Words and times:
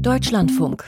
Deutschlandfunk. 0.00 0.84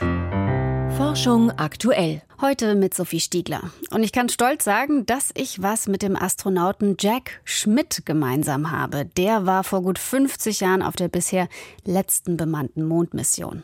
Forschung 0.97 1.51
aktuell. 1.51 2.23
Heute 2.41 2.73
mit 2.73 2.95
Sophie 2.95 3.19
Stiegler. 3.19 3.71
Und 3.91 4.01
ich 4.01 4.11
kann 4.11 4.27
stolz 4.27 4.63
sagen, 4.63 5.05
dass 5.05 5.29
ich 5.35 5.61
was 5.61 5.87
mit 5.87 6.01
dem 6.01 6.15
Astronauten 6.15 6.95
Jack 6.99 7.41
Schmidt 7.43 8.05
gemeinsam 8.05 8.71
habe. 8.71 9.05
Der 9.05 9.45
war 9.45 9.63
vor 9.63 9.83
gut 9.83 9.99
50 9.99 10.61
Jahren 10.61 10.81
auf 10.81 10.95
der 10.95 11.09
bisher 11.09 11.47
letzten 11.85 12.37
bemannten 12.37 12.87
Mondmission. 12.87 13.61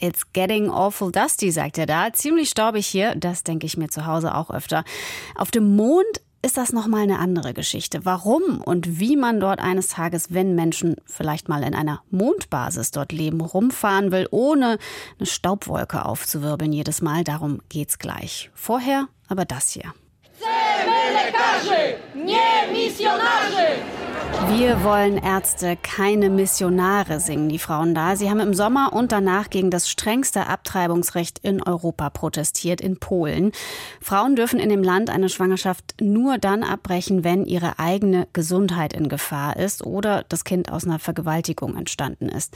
It's 0.00 0.32
getting 0.32 0.70
awful 0.70 1.12
dusty, 1.12 1.50
sagt 1.50 1.76
er 1.76 1.86
da. 1.86 2.12
Ziemlich 2.12 2.48
staubig 2.50 2.86
hier, 2.86 3.14
das 3.14 3.44
denke 3.44 3.66
ich 3.66 3.76
mir 3.76 3.88
zu 3.88 4.06
Hause 4.06 4.34
auch 4.34 4.50
öfter. 4.50 4.84
Auf 5.34 5.50
dem 5.50 5.76
Mond 5.76 6.20
ist 6.44 6.58
das 6.58 6.74
nochmal 6.74 7.04
eine 7.04 7.18
andere 7.20 7.54
Geschichte. 7.54 8.04
Warum 8.04 8.60
und 8.60 9.00
wie 9.00 9.16
man 9.16 9.40
dort 9.40 9.60
eines 9.60 9.88
Tages, 9.88 10.34
wenn 10.34 10.54
Menschen 10.54 10.96
vielleicht 11.06 11.48
mal 11.48 11.62
in 11.62 11.74
einer 11.74 12.02
Mondbasis 12.10 12.90
dort 12.90 13.12
leben, 13.12 13.40
rumfahren 13.40 14.12
will, 14.12 14.28
ohne 14.30 14.76
eine 15.18 15.26
Staubwolke 15.26 16.04
aufzuwirbeln 16.04 16.72
jedes 16.72 17.00
Mal, 17.00 17.24
darum 17.24 17.62
geht's 17.70 17.98
gleich. 17.98 18.50
Vorher 18.54 19.08
aber 19.26 19.46
das 19.46 19.70
hier. 19.70 19.94
Nie 22.14 22.72
missionarze! 22.72 24.03
Wir 24.50 24.84
wollen 24.84 25.16
Ärzte, 25.16 25.76
keine 25.82 26.28
Missionare, 26.28 27.18
singen 27.18 27.48
die 27.48 27.58
Frauen 27.58 27.94
da. 27.94 28.14
Sie 28.14 28.30
haben 28.30 28.40
im 28.40 28.54
Sommer 28.54 28.92
und 28.92 29.10
danach 29.10 29.50
gegen 29.50 29.70
das 29.70 29.88
strengste 29.88 30.46
Abtreibungsrecht 30.46 31.38
in 31.40 31.62
Europa 31.62 32.10
protestiert, 32.10 32.80
in 32.80 32.98
Polen. 32.98 33.52
Frauen 34.00 34.36
dürfen 34.36 34.60
in 34.60 34.68
dem 34.68 34.82
Land 34.82 35.10
eine 35.10 35.28
Schwangerschaft 35.28 35.94
nur 36.00 36.38
dann 36.38 36.62
abbrechen, 36.62 37.24
wenn 37.24 37.44
ihre 37.46 37.78
eigene 37.78 38.28
Gesundheit 38.32 38.92
in 38.92 39.08
Gefahr 39.08 39.56
ist 39.56 39.84
oder 39.84 40.24
das 40.28 40.44
Kind 40.44 40.70
aus 40.70 40.84
einer 40.84 40.98
Vergewaltigung 40.98 41.76
entstanden 41.76 42.28
ist. 42.28 42.54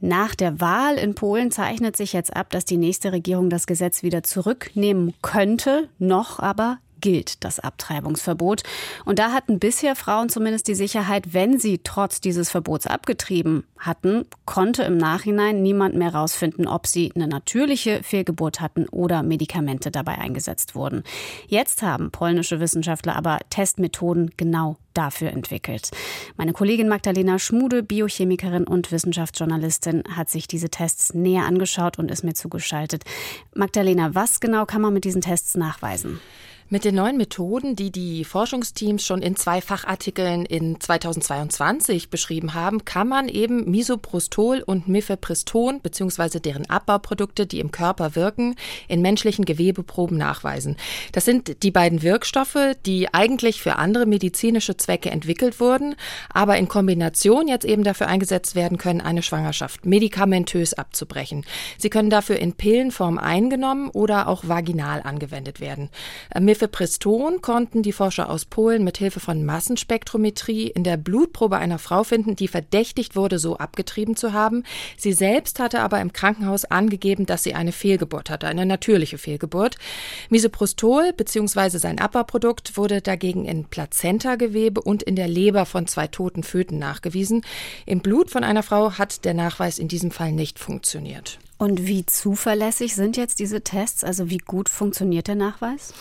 Nach 0.00 0.34
der 0.34 0.60
Wahl 0.60 0.96
in 0.96 1.14
Polen 1.14 1.50
zeichnet 1.50 1.96
sich 1.96 2.12
jetzt 2.12 2.36
ab, 2.36 2.50
dass 2.50 2.64
die 2.64 2.78
nächste 2.78 3.12
Regierung 3.12 3.48
das 3.48 3.66
Gesetz 3.66 4.02
wieder 4.02 4.22
zurücknehmen 4.22 5.14
könnte, 5.22 5.88
noch 5.98 6.40
aber 6.40 6.78
gilt 7.00 7.44
das 7.44 7.60
Abtreibungsverbot. 7.60 8.62
Und 9.04 9.18
da 9.18 9.32
hatten 9.32 9.58
bisher 9.58 9.96
Frauen 9.96 10.28
zumindest 10.28 10.68
die 10.68 10.74
Sicherheit, 10.74 11.32
wenn 11.34 11.58
sie 11.58 11.80
trotz 11.82 12.20
dieses 12.20 12.50
Verbots 12.50 12.86
abgetrieben 12.86 13.64
hatten, 13.78 14.24
konnte 14.44 14.82
im 14.82 14.96
Nachhinein 14.96 15.62
niemand 15.62 15.94
mehr 15.94 16.12
herausfinden, 16.12 16.66
ob 16.66 16.86
sie 16.86 17.12
eine 17.14 17.28
natürliche 17.28 18.02
Fehlgeburt 18.02 18.60
hatten 18.60 18.88
oder 18.88 19.22
Medikamente 19.22 19.90
dabei 19.90 20.18
eingesetzt 20.18 20.74
wurden. 20.74 21.02
Jetzt 21.46 21.82
haben 21.82 22.10
polnische 22.10 22.60
Wissenschaftler 22.60 23.16
aber 23.16 23.38
Testmethoden 23.50 24.32
genau 24.36 24.76
dafür 24.94 25.30
entwickelt. 25.30 25.90
Meine 26.36 26.52
Kollegin 26.52 26.88
Magdalena 26.88 27.38
Schmude, 27.38 27.84
Biochemikerin 27.84 28.66
und 28.66 28.90
Wissenschaftsjournalistin, 28.90 30.02
hat 30.16 30.28
sich 30.28 30.48
diese 30.48 30.70
Tests 30.70 31.14
näher 31.14 31.44
angeschaut 31.44 31.98
und 31.98 32.10
ist 32.10 32.24
mir 32.24 32.34
zugeschaltet. 32.34 33.04
Magdalena, 33.54 34.14
was 34.14 34.40
genau 34.40 34.66
kann 34.66 34.82
man 34.82 34.92
mit 34.92 35.04
diesen 35.04 35.20
Tests 35.20 35.56
nachweisen? 35.56 36.20
Mit 36.70 36.84
den 36.84 36.96
neuen 36.96 37.16
Methoden, 37.16 37.76
die 37.76 37.90
die 37.90 38.26
Forschungsteams 38.26 39.02
schon 39.02 39.22
in 39.22 39.36
zwei 39.36 39.62
Fachartikeln 39.62 40.44
in 40.44 40.78
2022 40.78 42.10
beschrieben 42.10 42.52
haben, 42.52 42.84
kann 42.84 43.08
man 43.08 43.30
eben 43.30 43.70
Misoprostol 43.70 44.62
und 44.66 44.86
Mifepriston 44.86 45.80
bzw. 45.80 46.40
deren 46.40 46.68
Abbauprodukte, 46.68 47.46
die 47.46 47.60
im 47.60 47.70
Körper 47.70 48.14
wirken, 48.16 48.54
in 48.86 49.00
menschlichen 49.00 49.46
Gewebeproben 49.46 50.18
nachweisen. 50.18 50.76
Das 51.12 51.24
sind 51.24 51.62
die 51.62 51.70
beiden 51.70 52.02
Wirkstoffe, 52.02 52.76
die 52.84 53.14
eigentlich 53.14 53.62
für 53.62 53.76
andere 53.76 54.04
medizinische 54.04 54.76
Zwecke 54.76 55.10
entwickelt 55.10 55.60
wurden, 55.60 55.94
aber 56.28 56.58
in 56.58 56.68
Kombination 56.68 57.48
jetzt 57.48 57.64
eben 57.64 57.82
dafür 57.82 58.08
eingesetzt 58.08 58.54
werden 58.54 58.76
können, 58.76 59.00
eine 59.00 59.22
Schwangerschaft 59.22 59.86
medikamentös 59.86 60.74
abzubrechen. 60.74 61.46
Sie 61.78 61.88
können 61.88 62.10
dafür 62.10 62.38
in 62.38 62.52
Pillenform 62.52 63.16
eingenommen 63.16 63.88
oder 63.88 64.28
auch 64.28 64.46
vaginal 64.46 65.00
angewendet 65.02 65.60
werden. 65.62 65.88
Mifepriston 66.58 67.40
konnten 67.40 67.84
die 67.84 67.92
Forscher 67.92 68.28
aus 68.28 68.44
Polen 68.44 68.82
mit 68.82 68.98
Hilfe 68.98 69.20
von 69.20 69.44
Massenspektrometrie 69.44 70.66
in 70.66 70.82
der 70.82 70.96
Blutprobe 70.96 71.56
einer 71.56 71.78
Frau 71.78 72.02
finden, 72.02 72.34
die 72.34 72.48
verdächtigt 72.48 73.14
wurde, 73.14 73.38
so 73.38 73.58
abgetrieben 73.58 74.16
zu 74.16 74.32
haben. 74.32 74.64
Sie 74.96 75.12
selbst 75.12 75.60
hatte 75.60 75.78
aber 75.78 76.00
im 76.00 76.12
Krankenhaus 76.12 76.64
angegeben, 76.64 77.26
dass 77.26 77.44
sie 77.44 77.54
eine 77.54 77.70
Fehlgeburt 77.70 78.28
hatte, 78.28 78.48
eine 78.48 78.66
natürliche 78.66 79.18
Fehlgeburt. 79.18 79.76
Misoprostol 80.30 81.12
bzw. 81.12 81.78
sein 81.78 82.00
Abbauprodukt 82.00 82.76
wurde 82.76 83.02
dagegen 83.02 83.44
in 83.44 83.66
Plazentagewebe 83.66 84.80
und 84.80 85.04
in 85.04 85.14
der 85.14 85.28
Leber 85.28 85.64
von 85.64 85.86
zwei 85.86 86.08
toten 86.08 86.42
Föten 86.42 86.80
nachgewiesen. 86.80 87.42
Im 87.86 88.00
Blut 88.00 88.32
von 88.32 88.42
einer 88.42 88.64
Frau 88.64 88.98
hat 88.98 89.24
der 89.24 89.34
Nachweis 89.34 89.78
in 89.78 89.86
diesem 89.86 90.10
Fall 90.10 90.32
nicht 90.32 90.58
funktioniert. 90.58 91.38
Und 91.58 91.88
wie 91.88 92.06
zuverlässig 92.06 92.94
sind 92.94 93.16
jetzt 93.16 93.40
diese 93.40 93.62
Tests? 93.62 94.04
Also 94.04 94.30
wie 94.30 94.38
gut 94.38 94.68
funktioniert 94.68 95.26
der 95.26 95.34
Nachweis? 95.34 95.92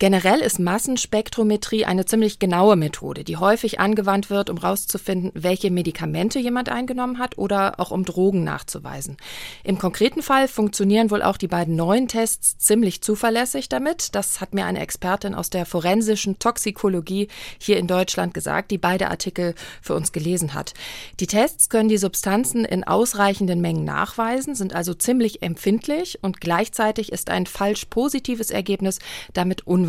Generell 0.00 0.38
ist 0.38 0.60
Massenspektrometrie 0.60 1.84
eine 1.84 2.06
ziemlich 2.06 2.38
genaue 2.38 2.76
Methode, 2.76 3.24
die 3.24 3.36
häufig 3.36 3.80
angewandt 3.80 4.30
wird, 4.30 4.48
um 4.48 4.60
herauszufinden, 4.60 5.32
welche 5.34 5.72
Medikamente 5.72 6.38
jemand 6.38 6.68
eingenommen 6.68 7.18
hat 7.18 7.36
oder 7.36 7.80
auch 7.80 7.90
um 7.90 8.04
Drogen 8.04 8.44
nachzuweisen. 8.44 9.16
Im 9.64 9.76
konkreten 9.76 10.22
Fall 10.22 10.46
funktionieren 10.46 11.10
wohl 11.10 11.20
auch 11.20 11.36
die 11.36 11.48
beiden 11.48 11.74
neuen 11.74 12.06
Tests 12.06 12.58
ziemlich 12.58 13.02
zuverlässig 13.02 13.68
damit. 13.68 14.14
Das 14.14 14.40
hat 14.40 14.54
mir 14.54 14.66
eine 14.66 14.78
Expertin 14.78 15.34
aus 15.34 15.50
der 15.50 15.66
forensischen 15.66 16.38
Toxikologie 16.38 17.26
hier 17.58 17.76
in 17.76 17.88
Deutschland 17.88 18.34
gesagt, 18.34 18.70
die 18.70 18.78
beide 18.78 19.10
Artikel 19.10 19.56
für 19.82 19.94
uns 19.94 20.12
gelesen 20.12 20.54
hat. 20.54 20.74
Die 21.18 21.26
Tests 21.26 21.70
können 21.70 21.88
die 21.88 21.98
Substanzen 21.98 22.64
in 22.64 22.84
ausreichenden 22.84 23.60
Mengen 23.60 23.84
nachweisen, 23.84 24.54
sind 24.54 24.76
also 24.76 24.94
ziemlich 24.94 25.42
empfindlich 25.42 26.20
und 26.22 26.40
gleichzeitig 26.40 27.10
ist 27.10 27.30
ein 27.30 27.46
falsch 27.46 27.86
positives 27.86 28.52
Ergebnis 28.52 29.00
damit 29.32 29.66
unwahrscheinlich. 29.66 29.87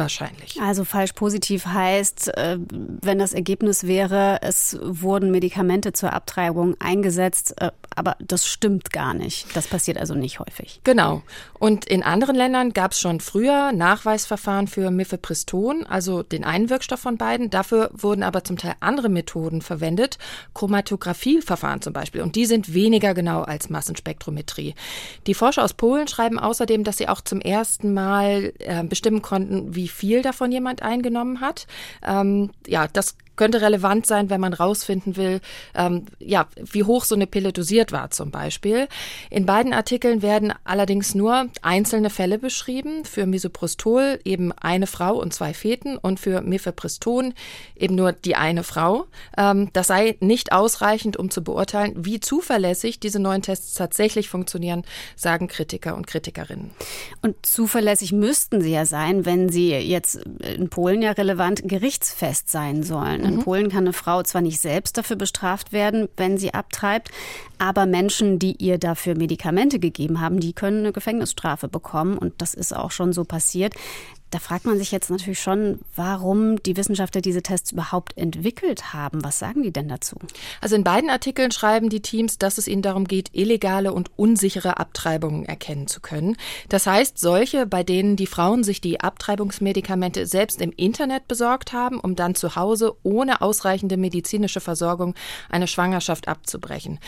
Also 0.62 0.86
falsch 0.86 1.14
positiv 1.14 1.66
heißt, 1.66 2.38
äh, 2.38 2.58
wenn 2.70 3.20
das 3.20 3.34
Ergebnis 3.34 3.86
wäre, 3.86 4.40
es 4.42 4.78
wurden 4.82 5.32
Medikamente 5.32 5.94
zur 5.94 6.14
Abtreibung 6.14 6.76
eingesetzt, 6.80 7.56
äh, 7.62 7.72
aber 7.96 8.16
das 8.20 8.46
stimmt 8.48 8.94
gar 8.94 9.14
nicht. 9.14 9.48
Das 9.56 9.68
passiert 9.68 9.98
also 9.98 10.16
nicht 10.16 10.40
häufig. 10.40 10.80
Genau. 10.84 11.22
Und 11.60 11.86
in 11.86 12.02
anderen 12.04 12.36
Ländern 12.36 12.72
gab 12.72 12.94
es 12.94 13.00
schon 13.00 13.20
früher 13.20 13.74
Nachweisverfahren 13.74 14.68
für 14.68 14.90
Mifepriston, 14.90 15.86
also 15.86 16.24
den 16.24 16.46
einen 16.46 16.70
Wirkstoff 16.70 17.02
von 17.02 17.18
beiden. 17.18 17.50
Dafür 17.50 17.92
wurden 17.94 18.24
aber 18.24 18.44
zum 18.46 18.58
Teil 18.58 18.76
andere 18.80 19.10
Methoden 19.10 19.62
verwendet, 19.62 20.18
Chromatographieverfahren 20.54 21.82
zum 21.82 21.92
Beispiel. 21.92 22.22
Und 22.22 22.36
die 22.36 22.46
sind 22.46 22.74
weniger 22.74 23.14
genau 23.14 23.42
als 23.42 23.70
Massenspektrometrie. 23.70 24.76
Die 25.28 25.34
Forscher 25.34 25.64
aus 25.64 25.74
Polen 25.74 26.08
schreiben 26.08 26.40
außerdem, 26.40 26.86
dass 26.86 26.98
sie 26.98 27.10
auch 27.10 27.22
zum 27.22 27.42
ersten 27.42 27.94
Mal 27.94 28.54
äh, 28.60 28.84
bestimmen 28.84 29.22
konnten, 29.22 29.76
wie 29.76 29.89
viel 29.92 30.22
davon 30.22 30.52
jemand 30.52 30.82
eingenommen 30.82 31.42
hat. 31.42 31.68
Ähm, 32.04 32.52
ja, 32.68 32.88
das 32.88 33.16
könnte 33.40 33.62
relevant 33.62 34.06
sein, 34.06 34.30
wenn 34.30 34.42
man 34.42 34.52
rausfinden 34.52 35.16
will, 35.16 35.40
ähm, 35.74 36.04
ja, 36.20 36.50
wie 36.58 36.84
hoch 36.84 37.06
so 37.06 37.16
eine 37.16 37.26
Pille 37.26 37.54
dosiert 37.54 37.94
war 37.94 38.12
zum 38.12 38.32
Beispiel. 38.32 38.90
In 39.30 39.46
beiden 39.46 39.74
Artikeln 39.74 40.22
werden 40.22 40.54
allerdings 40.66 41.16
nur 41.16 41.48
einzelne 41.62 42.10
Fälle 42.10 42.38
beschrieben. 42.38 43.06
Für 43.06 43.26
Misoprostol 43.26 44.20
eben 44.26 44.52
eine 44.52 44.88
Frau 44.88 45.16
und 45.16 45.34
zwei 45.34 45.54
Feten 45.54 45.96
und 45.96 46.20
für 46.20 46.42
Mifepriston 46.42 47.34
eben 47.78 47.96
nur 47.96 48.12
die 48.12 48.36
eine 48.36 48.64
Frau. 48.64 49.06
Ähm, 49.38 49.70
das 49.72 49.88
sei 49.88 50.18
nicht 50.20 50.52
ausreichend, 50.52 51.16
um 51.16 51.32
zu 51.32 51.42
beurteilen, 51.42 51.94
wie 51.96 52.20
zuverlässig 52.20 53.00
diese 53.00 53.20
neuen 53.20 53.42
Tests 53.42 53.74
tatsächlich 53.74 54.28
funktionieren, 54.28 54.84
sagen 55.16 55.48
Kritiker 55.48 55.96
und 55.96 56.08
Kritikerinnen. 56.08 56.72
Und 57.22 57.38
zuverlässig 57.46 58.12
müssten 58.12 58.60
sie 58.60 58.72
ja 58.72 58.86
sein, 58.86 59.26
wenn 59.26 59.48
sie 59.48 59.70
jetzt 59.70 60.16
in 60.58 60.70
Polen 60.70 61.02
ja 61.02 61.12
relevant 61.12 61.62
gerichtsfest 61.64 62.50
sein 62.50 62.84
sollen. 62.84 63.29
In 63.30 63.38
mhm. 63.38 63.44
Polen 63.44 63.70
kann 63.70 63.84
eine 63.84 63.94
Frau 63.94 64.24
zwar 64.24 64.42
nicht 64.42 64.60
selbst 64.60 64.98
dafür 64.98 65.16
bestraft 65.16 65.72
werden, 65.72 66.10
wenn 66.18 66.38
sie 66.38 66.54
abtreibt, 66.54 67.10
aber 67.58 67.86
Menschen, 67.86 68.40
die 68.40 68.56
ihr 68.58 68.78
dafür 68.78 69.16
Medikamente 69.16 69.80
gegeben 69.80 70.20
haben, 70.20 70.40
die 70.40 70.54
können 70.54 70.80
eine 70.80 70.94
Gefängnisstrafe 70.94 71.68
bekommen. 71.68 72.18
Und 72.18 72.34
das 72.40 72.54
ist 72.54 72.76
auch 72.76 72.92
schon 72.92 73.14
so 73.14 73.24
passiert. 73.24 73.74
Da 74.32 74.40
fragt 74.40 74.66
man 74.66 74.78
sich 74.78 74.92
jetzt 74.92 75.10
natürlich 75.10 75.40
schon, 75.40 75.80
warum 75.96 76.62
die 76.62 76.78
Wissenschaftler 76.78 77.22
diese 77.22 77.42
Tests 77.42 77.72
überhaupt 77.72 78.16
entwickelt 78.18 78.94
haben. 78.94 79.24
Was 79.24 79.40
sagen 79.40 79.64
die 79.64 79.74
denn 79.74 79.88
dazu? 79.88 80.18
Also 80.62 80.76
in 80.76 80.84
beiden 80.84 81.10
Artikeln 81.10 81.52
schreiben 81.52 81.90
die 81.90 82.02
Teams, 82.02 82.38
dass 82.38 82.58
es 82.58 82.68
ihnen 82.68 82.82
darum 82.82 83.06
geht, 83.06 83.30
illegale 83.34 83.92
und 83.92 84.12
unsichere 84.18 84.78
Abtreibungen 84.78 85.46
erkennen 85.46 85.88
zu 85.88 86.00
können. 86.00 86.38
Das 86.70 86.86
heißt, 86.86 87.18
solche, 87.18 87.66
bei 87.66 87.84
denen 87.84 88.16
die 88.16 88.28
Frauen 88.28 88.64
sich 88.64 88.82
die 88.82 89.02
Abtreibungsmedikamente 89.02 90.28
selbst 90.28 90.62
im 90.62 90.72
Internet 90.72 91.28
besorgt 91.28 91.74
haben, 91.74 92.00
um 92.00 92.16
dann 92.16 92.36
zu 92.36 92.56
Hause 92.56 92.96
ohne 93.04 93.42
ausreichende 93.42 93.98
medizinische 93.98 94.60
Versorgung 94.60 95.16
eine 95.50 95.68
Schwangerschaft 95.68 96.28
abzubrechen. 96.28 97.00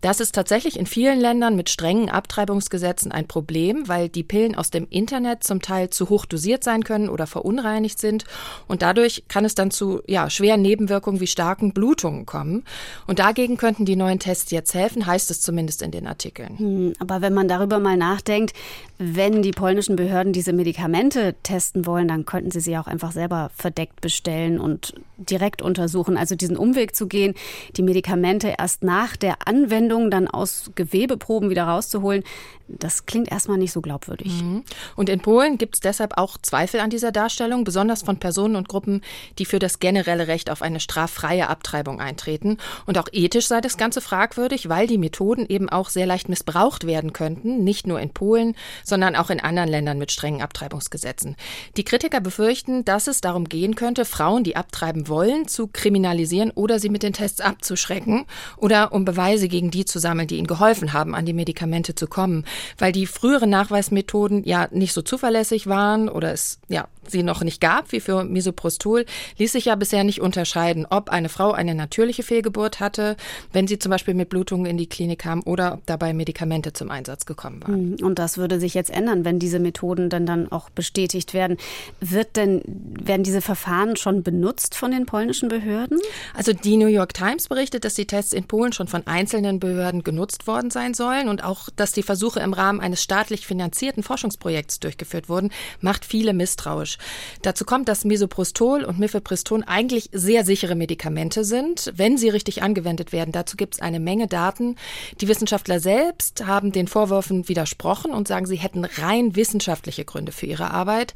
Das 0.00 0.20
ist 0.20 0.34
tatsächlich 0.34 0.78
in 0.78 0.86
vielen 0.86 1.20
Ländern 1.20 1.56
mit 1.56 1.70
strengen 1.70 2.08
Abtreibungsgesetzen 2.08 3.12
ein 3.12 3.26
Problem, 3.26 3.88
weil 3.88 4.08
die 4.08 4.22
Pillen 4.22 4.54
aus 4.54 4.70
dem 4.70 4.86
Internet 4.90 5.44
zum 5.44 5.60
Teil 5.62 5.90
zu 5.90 6.08
hoch 6.08 6.26
dosiert 6.26 6.64
sein 6.64 6.84
können 6.84 7.08
oder 7.08 7.26
verunreinigt 7.26 7.98
sind. 7.98 8.24
Und 8.66 8.82
dadurch 8.82 9.24
kann 9.28 9.44
es 9.44 9.54
dann 9.54 9.70
zu 9.70 10.02
ja, 10.06 10.30
schweren 10.30 10.62
Nebenwirkungen 10.62 11.20
wie 11.20 11.26
starken 11.26 11.72
Blutungen 11.72 12.26
kommen. 12.26 12.64
Und 13.06 13.18
dagegen 13.18 13.56
könnten 13.56 13.84
die 13.84 13.96
neuen 13.96 14.18
Tests 14.18 14.50
jetzt 14.50 14.74
helfen, 14.74 15.06
heißt 15.06 15.30
es 15.30 15.40
zumindest 15.40 15.82
in 15.82 15.90
den 15.90 16.06
Artikeln. 16.06 16.58
Hm, 16.58 16.92
aber 16.98 17.20
wenn 17.20 17.34
man 17.34 17.48
darüber 17.48 17.78
mal 17.78 17.96
nachdenkt, 17.96 18.54
wenn 18.98 19.42
die 19.42 19.52
polnischen 19.52 19.94
Behörden 19.94 20.32
diese 20.32 20.52
Medikamente 20.52 21.36
testen 21.44 21.86
wollen, 21.86 22.08
dann 22.08 22.24
könnten 22.24 22.50
sie 22.50 22.58
sie 22.60 22.76
auch 22.76 22.88
einfach 22.88 23.12
selber 23.12 23.50
verdeckt 23.54 24.00
bestellen 24.00 24.58
und 24.58 24.94
direkt 25.16 25.62
untersuchen. 25.62 26.16
Also 26.16 26.34
diesen 26.34 26.56
Umweg 26.56 26.96
zu 26.96 27.06
gehen, 27.06 27.34
die 27.76 27.82
Medikamente 27.82 28.54
erst 28.58 28.82
nach 28.82 29.16
der 29.16 29.46
Anwendung 29.46 30.10
dann 30.10 30.26
aus 30.26 30.72
Gewebeproben 30.74 31.48
wieder 31.48 31.64
rauszuholen, 31.64 32.24
das 32.68 33.06
klingt 33.06 33.30
erstmal 33.30 33.58
nicht 33.58 33.72
so 33.72 33.80
glaubwürdig. 33.80 34.42
Mhm. 34.42 34.64
Und 34.94 35.08
in 35.08 35.20
Polen 35.20 35.58
gibt 35.58 35.76
es 35.76 35.80
deshalb 35.80 36.18
auch 36.18 36.36
Zweifel 36.38 36.80
an 36.80 36.90
dieser 36.90 37.12
Darstellung, 37.12 37.64
besonders 37.64 38.02
von 38.02 38.18
Personen 38.18 38.56
und 38.56 38.68
Gruppen, 38.68 39.02
die 39.38 39.44
für 39.44 39.58
das 39.58 39.78
generelle 39.78 40.28
Recht 40.28 40.50
auf 40.50 40.62
eine 40.62 40.80
straffreie 40.80 41.48
Abtreibung 41.48 42.00
eintreten. 42.00 42.58
Und 42.86 42.98
auch 42.98 43.08
ethisch 43.12 43.48
sei 43.48 43.60
das 43.60 43.76
Ganze 43.76 44.00
fragwürdig, 44.00 44.68
weil 44.68 44.86
die 44.86 44.98
Methoden 44.98 45.46
eben 45.48 45.68
auch 45.68 45.88
sehr 45.88 46.06
leicht 46.06 46.28
missbraucht 46.28 46.86
werden 46.86 47.12
könnten, 47.12 47.64
nicht 47.64 47.86
nur 47.86 48.00
in 48.00 48.10
Polen, 48.10 48.54
sondern 48.84 49.16
auch 49.16 49.30
in 49.30 49.40
anderen 49.40 49.68
Ländern 49.68 49.98
mit 49.98 50.12
strengen 50.12 50.42
Abtreibungsgesetzen. 50.42 51.36
Die 51.76 51.84
Kritiker 51.84 52.20
befürchten, 52.20 52.84
dass 52.84 53.06
es 53.06 53.20
darum 53.20 53.48
gehen 53.48 53.74
könnte, 53.74 54.04
Frauen, 54.04 54.44
die 54.44 54.56
abtreiben 54.56 55.08
wollen, 55.08 55.48
zu 55.48 55.68
kriminalisieren 55.68 56.50
oder 56.50 56.78
sie 56.78 56.90
mit 56.90 57.02
den 57.02 57.12
Tests 57.12 57.40
abzuschrecken 57.40 58.26
oder 58.56 58.92
um 58.92 59.04
Beweise 59.04 59.48
gegen 59.48 59.70
die 59.70 59.84
zu 59.84 59.98
sammeln, 59.98 60.28
die 60.28 60.36
ihnen 60.36 60.46
geholfen 60.46 60.92
haben, 60.92 61.14
an 61.14 61.24
die 61.24 61.32
Medikamente 61.32 61.94
zu 61.94 62.06
kommen 62.06 62.44
weil 62.78 62.92
die 62.92 63.06
früheren 63.06 63.50
Nachweismethoden 63.50 64.44
ja 64.44 64.68
nicht 64.70 64.92
so 64.92 65.02
zuverlässig 65.02 65.66
waren 65.66 66.08
oder 66.08 66.32
es 66.32 66.60
ja 66.68 66.88
sie 67.10 67.22
noch 67.22 67.42
nicht 67.42 67.60
gab, 67.60 67.92
wie 67.92 68.00
für 68.00 68.24
Misoprostol, 68.24 69.04
ließ 69.38 69.52
sich 69.52 69.66
ja 69.66 69.74
bisher 69.74 70.04
nicht 70.04 70.20
unterscheiden, 70.20 70.86
ob 70.88 71.10
eine 71.10 71.28
Frau 71.28 71.52
eine 71.52 71.74
natürliche 71.74 72.22
Fehlgeburt 72.22 72.80
hatte, 72.80 73.16
wenn 73.52 73.66
sie 73.66 73.78
zum 73.78 73.90
Beispiel 73.90 74.14
mit 74.14 74.28
Blutungen 74.28 74.66
in 74.66 74.76
die 74.76 74.88
Klinik 74.88 75.20
kam 75.20 75.42
oder 75.44 75.74
ob 75.74 75.86
dabei 75.86 76.12
Medikamente 76.12 76.72
zum 76.72 76.90
Einsatz 76.90 77.26
gekommen 77.26 77.62
waren. 77.62 77.98
Hm, 77.98 78.06
und 78.06 78.18
das 78.18 78.38
würde 78.38 78.60
sich 78.60 78.74
jetzt 78.74 78.90
ändern, 78.90 79.24
wenn 79.24 79.38
diese 79.38 79.58
Methoden 79.58 80.10
dann, 80.10 80.26
dann 80.26 80.50
auch 80.52 80.70
bestätigt 80.70 81.34
werden. 81.34 81.56
Wird 82.00 82.36
denn, 82.36 82.62
werden 82.66 83.22
diese 83.22 83.40
Verfahren 83.40 83.96
schon 83.96 84.22
benutzt 84.22 84.74
von 84.74 84.90
den 84.90 85.06
polnischen 85.06 85.48
Behörden? 85.48 85.98
Also 86.34 86.52
die 86.52 86.76
New 86.76 86.86
York 86.86 87.14
Times 87.14 87.48
berichtet, 87.48 87.84
dass 87.84 87.94
die 87.94 88.06
Tests 88.06 88.32
in 88.32 88.44
Polen 88.44 88.72
schon 88.72 88.88
von 88.88 89.06
einzelnen 89.06 89.60
Behörden 89.60 90.04
genutzt 90.04 90.46
worden 90.46 90.70
sein 90.70 90.94
sollen 90.94 91.28
und 91.28 91.44
auch, 91.44 91.68
dass 91.74 91.92
die 91.92 92.02
Versuche 92.02 92.40
im 92.48 92.54
Rahmen 92.54 92.80
eines 92.80 93.02
staatlich 93.02 93.46
finanzierten 93.46 94.02
Forschungsprojekts 94.02 94.80
durchgeführt 94.80 95.28
wurden, 95.28 95.50
macht 95.80 96.04
viele 96.04 96.32
misstrauisch. 96.32 96.98
Dazu 97.42 97.64
kommt, 97.64 97.88
dass 97.88 98.04
Misoprostol 98.04 98.84
und 98.84 98.98
Mifepriston 98.98 99.62
eigentlich 99.62 100.08
sehr 100.12 100.44
sichere 100.44 100.74
Medikamente 100.74 101.44
sind, 101.44 101.92
wenn 101.94 102.16
sie 102.16 102.30
richtig 102.30 102.62
angewendet 102.62 103.12
werden. 103.12 103.32
Dazu 103.32 103.56
gibt 103.56 103.74
es 103.74 103.82
eine 103.82 104.00
Menge 104.00 104.26
Daten. 104.26 104.76
Die 105.20 105.28
Wissenschaftler 105.28 105.78
selbst 105.78 106.46
haben 106.46 106.72
den 106.72 106.88
Vorwürfen 106.88 107.48
widersprochen 107.48 108.12
und 108.12 108.26
sagen, 108.26 108.46
sie 108.46 108.56
hätten 108.56 108.84
rein 108.84 109.36
wissenschaftliche 109.36 110.04
Gründe 110.04 110.32
für 110.32 110.46
ihre 110.46 110.70
Arbeit. 110.70 111.14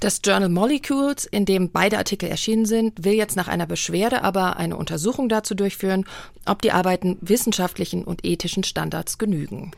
Das 0.00 0.20
Journal 0.24 0.48
Molecules, 0.48 1.24
in 1.26 1.44
dem 1.44 1.70
beide 1.70 1.98
Artikel 1.98 2.28
erschienen 2.28 2.66
sind, 2.66 3.04
will 3.04 3.14
jetzt 3.14 3.36
nach 3.36 3.48
einer 3.48 3.66
Beschwerde 3.66 4.22
aber 4.24 4.56
eine 4.56 4.76
Untersuchung 4.76 5.28
dazu 5.28 5.54
durchführen, 5.54 6.04
ob 6.44 6.60
die 6.62 6.72
Arbeiten 6.72 7.18
wissenschaftlichen 7.20 8.04
und 8.04 8.24
ethischen 8.24 8.64
Standards 8.64 9.18
genügen. 9.18 9.70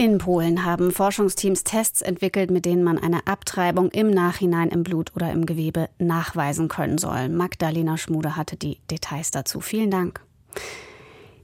In 0.00 0.18
Polen 0.18 0.64
haben 0.64 0.92
Forschungsteams 0.92 1.64
Tests 1.64 2.02
entwickelt, 2.02 2.52
mit 2.52 2.64
denen 2.64 2.84
man 2.84 2.98
eine 2.98 3.26
Abtreibung 3.26 3.90
im 3.90 4.10
Nachhinein 4.10 4.68
im 4.68 4.84
Blut 4.84 5.10
oder 5.16 5.32
im 5.32 5.44
Gewebe 5.44 5.88
nachweisen 5.98 6.68
können 6.68 6.98
soll. 6.98 7.28
Magdalena 7.28 7.96
Schmude 7.96 8.36
hatte 8.36 8.54
die 8.54 8.78
Details 8.92 9.32
dazu. 9.32 9.60
Vielen 9.60 9.90
Dank. 9.90 10.20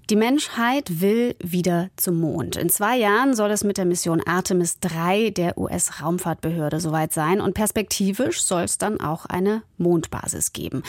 Die 0.09 0.15
Menschheit 0.15 1.01
will 1.01 1.35
wieder 1.43 1.91
zum 1.97 2.21
Mond. 2.21 2.55
In 2.55 2.69
zwei 2.69 2.97
Jahren 2.97 3.35
soll 3.35 3.51
es 3.51 3.65
mit 3.65 3.77
der 3.77 3.87
Mission 3.87 4.23
Artemis 4.25 4.79
3 4.79 5.31
der 5.31 5.59
US-Raumfahrtbehörde 5.59 6.79
soweit 6.79 7.13
sein 7.13 7.41
und 7.41 7.55
perspektivisch 7.55 8.41
soll 8.45 8.63
es 8.63 8.79
dann 8.79 9.01
auch 9.01 9.27
eine 9.27 9.65
Mondbasis 9.79 10.53
geben. 10.53 10.85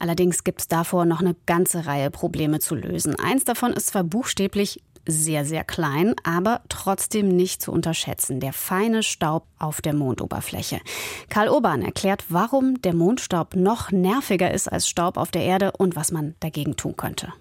Allerdings 0.00 0.42
gibt 0.42 0.62
es 0.62 0.68
davor 0.68 1.04
noch 1.04 1.20
eine 1.20 1.36
ganze 1.46 1.86
Reihe 1.86 2.10
Probleme 2.10 2.58
zu 2.58 2.74
lösen. 2.74 3.14
Eins 3.14 3.44
davon 3.44 3.72
ist 3.72 3.86
zwar 3.86 4.02
buchstäblich 4.02 4.82
sehr, 5.06 5.44
sehr 5.44 5.64
klein, 5.64 6.14
aber 6.24 6.62
trotzdem 6.68 7.28
nicht 7.28 7.62
zu 7.62 7.72
unterschätzen. 7.72 8.40
Der 8.40 8.52
feine 8.52 9.02
Staub 9.02 9.46
auf 9.58 9.80
der 9.80 9.94
Mondoberfläche. 9.94 10.80
Karl 11.28 11.48
Urban 11.48 11.82
erklärt, 11.82 12.24
warum 12.28 12.80
der 12.82 12.94
Mondstaub 12.94 13.54
noch 13.54 13.90
nerviger 13.90 14.52
ist 14.52 14.68
als 14.68 14.88
Staub 14.88 15.16
auf 15.16 15.30
der 15.30 15.42
Erde 15.42 15.72
und 15.76 15.96
was 15.96 16.12
man 16.12 16.34
dagegen 16.40 16.76
tun 16.76 16.96
könnte. 16.96 17.32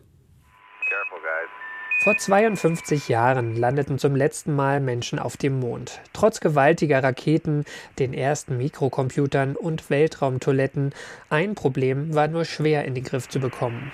Vor 2.03 2.17
52 2.17 3.07
Jahren 3.07 3.55
landeten 3.55 3.97
zum 3.97 4.13
letzten 4.13 4.53
Mal 4.53 4.81
Menschen 4.81 5.19
auf 5.19 5.37
dem 5.37 5.61
Mond. 5.61 6.01
Trotz 6.11 6.41
gewaltiger 6.41 7.01
Raketen, 7.01 7.63
den 7.97 8.13
ersten 8.13 8.57
Mikrocomputern 8.57 9.55
und 9.55 9.89
Weltraumtoiletten, 9.89 10.93
ein 11.29 11.55
Problem 11.55 12.13
war 12.13 12.27
nur 12.27 12.43
schwer 12.43 12.83
in 12.83 12.93
den 12.93 13.05
Griff 13.05 13.29
zu 13.29 13.39
bekommen. 13.39 13.93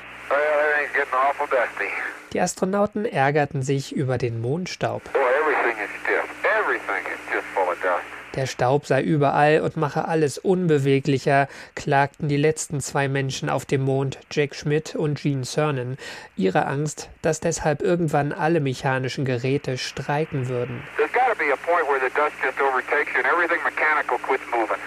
Die 2.34 2.42
Astronauten 2.42 3.06
ärgerten 3.06 3.64
sich 3.64 3.96
über 3.96 4.18
den 4.18 4.40
Mondstaub. 4.42 5.02
Der 8.36 8.46
Staub 8.46 8.86
sei 8.86 9.02
überall 9.02 9.62
und 9.62 9.76
mache 9.76 10.08
alles 10.08 10.38
unbeweglicher, 10.38 11.48
klagten 11.76 12.30
die 12.30 12.38
letzten 12.38 12.80
zwei 12.80 13.08
Menschen 13.08 13.50
auf 13.50 13.66
dem 13.66 13.82
Mond, 13.82 14.20
Jack 14.32 14.54
Schmidt 14.54 14.96
und 14.96 15.20
Gene 15.20 15.44
Cernan, 15.44 15.98
ihre 16.38 16.68
Angst, 16.68 17.10
dass 17.24 17.40
deshalb 17.40 17.82
irgendwann 17.82 18.32
alle 18.32 18.60
mechanischen 18.60 19.26
Geräte 19.26 19.78
streiken 19.78 20.48
würden. 20.48 20.84
There's 20.96 21.12
got 21.12 21.28
to 21.34 21.38
be 21.38 21.52
a 21.52 21.58
point 21.58 21.88
where 21.90 22.00
the 22.00 22.14
dust 22.16 22.36
just 22.44 22.62
overtakes 22.62 23.12
you 23.14 23.20
and 23.20 23.28
everything 23.28 23.60
mechanical 23.64 24.20
quits 24.20 24.44
moving. 24.52 24.78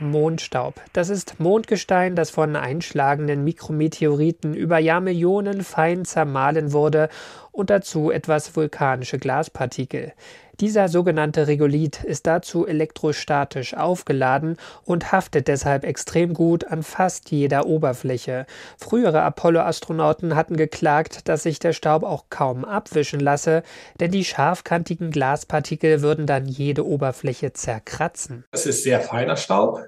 Mondstaub. 0.00 0.80
Das 0.92 1.08
ist 1.08 1.40
Mondgestein, 1.40 2.14
das 2.14 2.30
von 2.30 2.56
einschlagenden 2.56 3.44
Mikrometeoriten 3.44 4.54
über 4.54 4.78
Jahrmillionen 4.78 5.62
fein 5.62 6.04
zermahlen 6.04 6.72
wurde 6.72 7.08
und 7.52 7.70
dazu 7.70 8.10
etwas 8.10 8.54
vulkanische 8.56 9.18
Glaspartikel. 9.18 10.12
Dieser 10.60 10.88
sogenannte 10.88 11.46
Regolith 11.46 12.02
ist 12.02 12.26
dazu 12.26 12.66
elektrostatisch 12.66 13.74
aufgeladen 13.74 14.56
und 14.84 15.12
haftet 15.12 15.46
deshalb 15.46 15.84
extrem 15.84 16.34
gut 16.34 16.64
an 16.66 16.82
fast 16.82 17.30
jeder 17.30 17.66
Oberfläche. 17.66 18.44
Frühere 18.76 19.22
Apollo-Astronauten 19.22 20.34
hatten 20.34 20.56
geklagt, 20.56 21.28
dass 21.28 21.44
sich 21.44 21.60
der 21.60 21.72
Staub 21.72 22.02
auch 22.02 22.24
kaum 22.28 22.64
abwischen 22.64 23.20
lasse, 23.20 23.62
denn 24.00 24.10
die 24.10 24.24
scharfkantigen 24.24 25.12
Glaspartikel 25.12 26.02
würden 26.02 26.26
dann 26.26 26.46
jede 26.46 26.84
Oberfläche 26.84 27.52
zerkratzen. 27.52 28.44
Das 28.50 28.66
ist 28.66 28.82
sehr 28.82 29.00
feiner 29.00 29.36
Staub. 29.36 29.84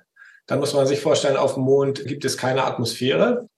Da 0.47 0.57
muss 0.57 0.73
man 0.73 0.87
sich 0.87 1.01
vorstellen, 1.01 1.37
auf 1.37 1.55
dem 1.55 1.65
Mond 1.65 2.07
gibt 2.07 2.25
es 2.25 2.37
keine 2.37 2.63
Atmosphäre 2.63 3.49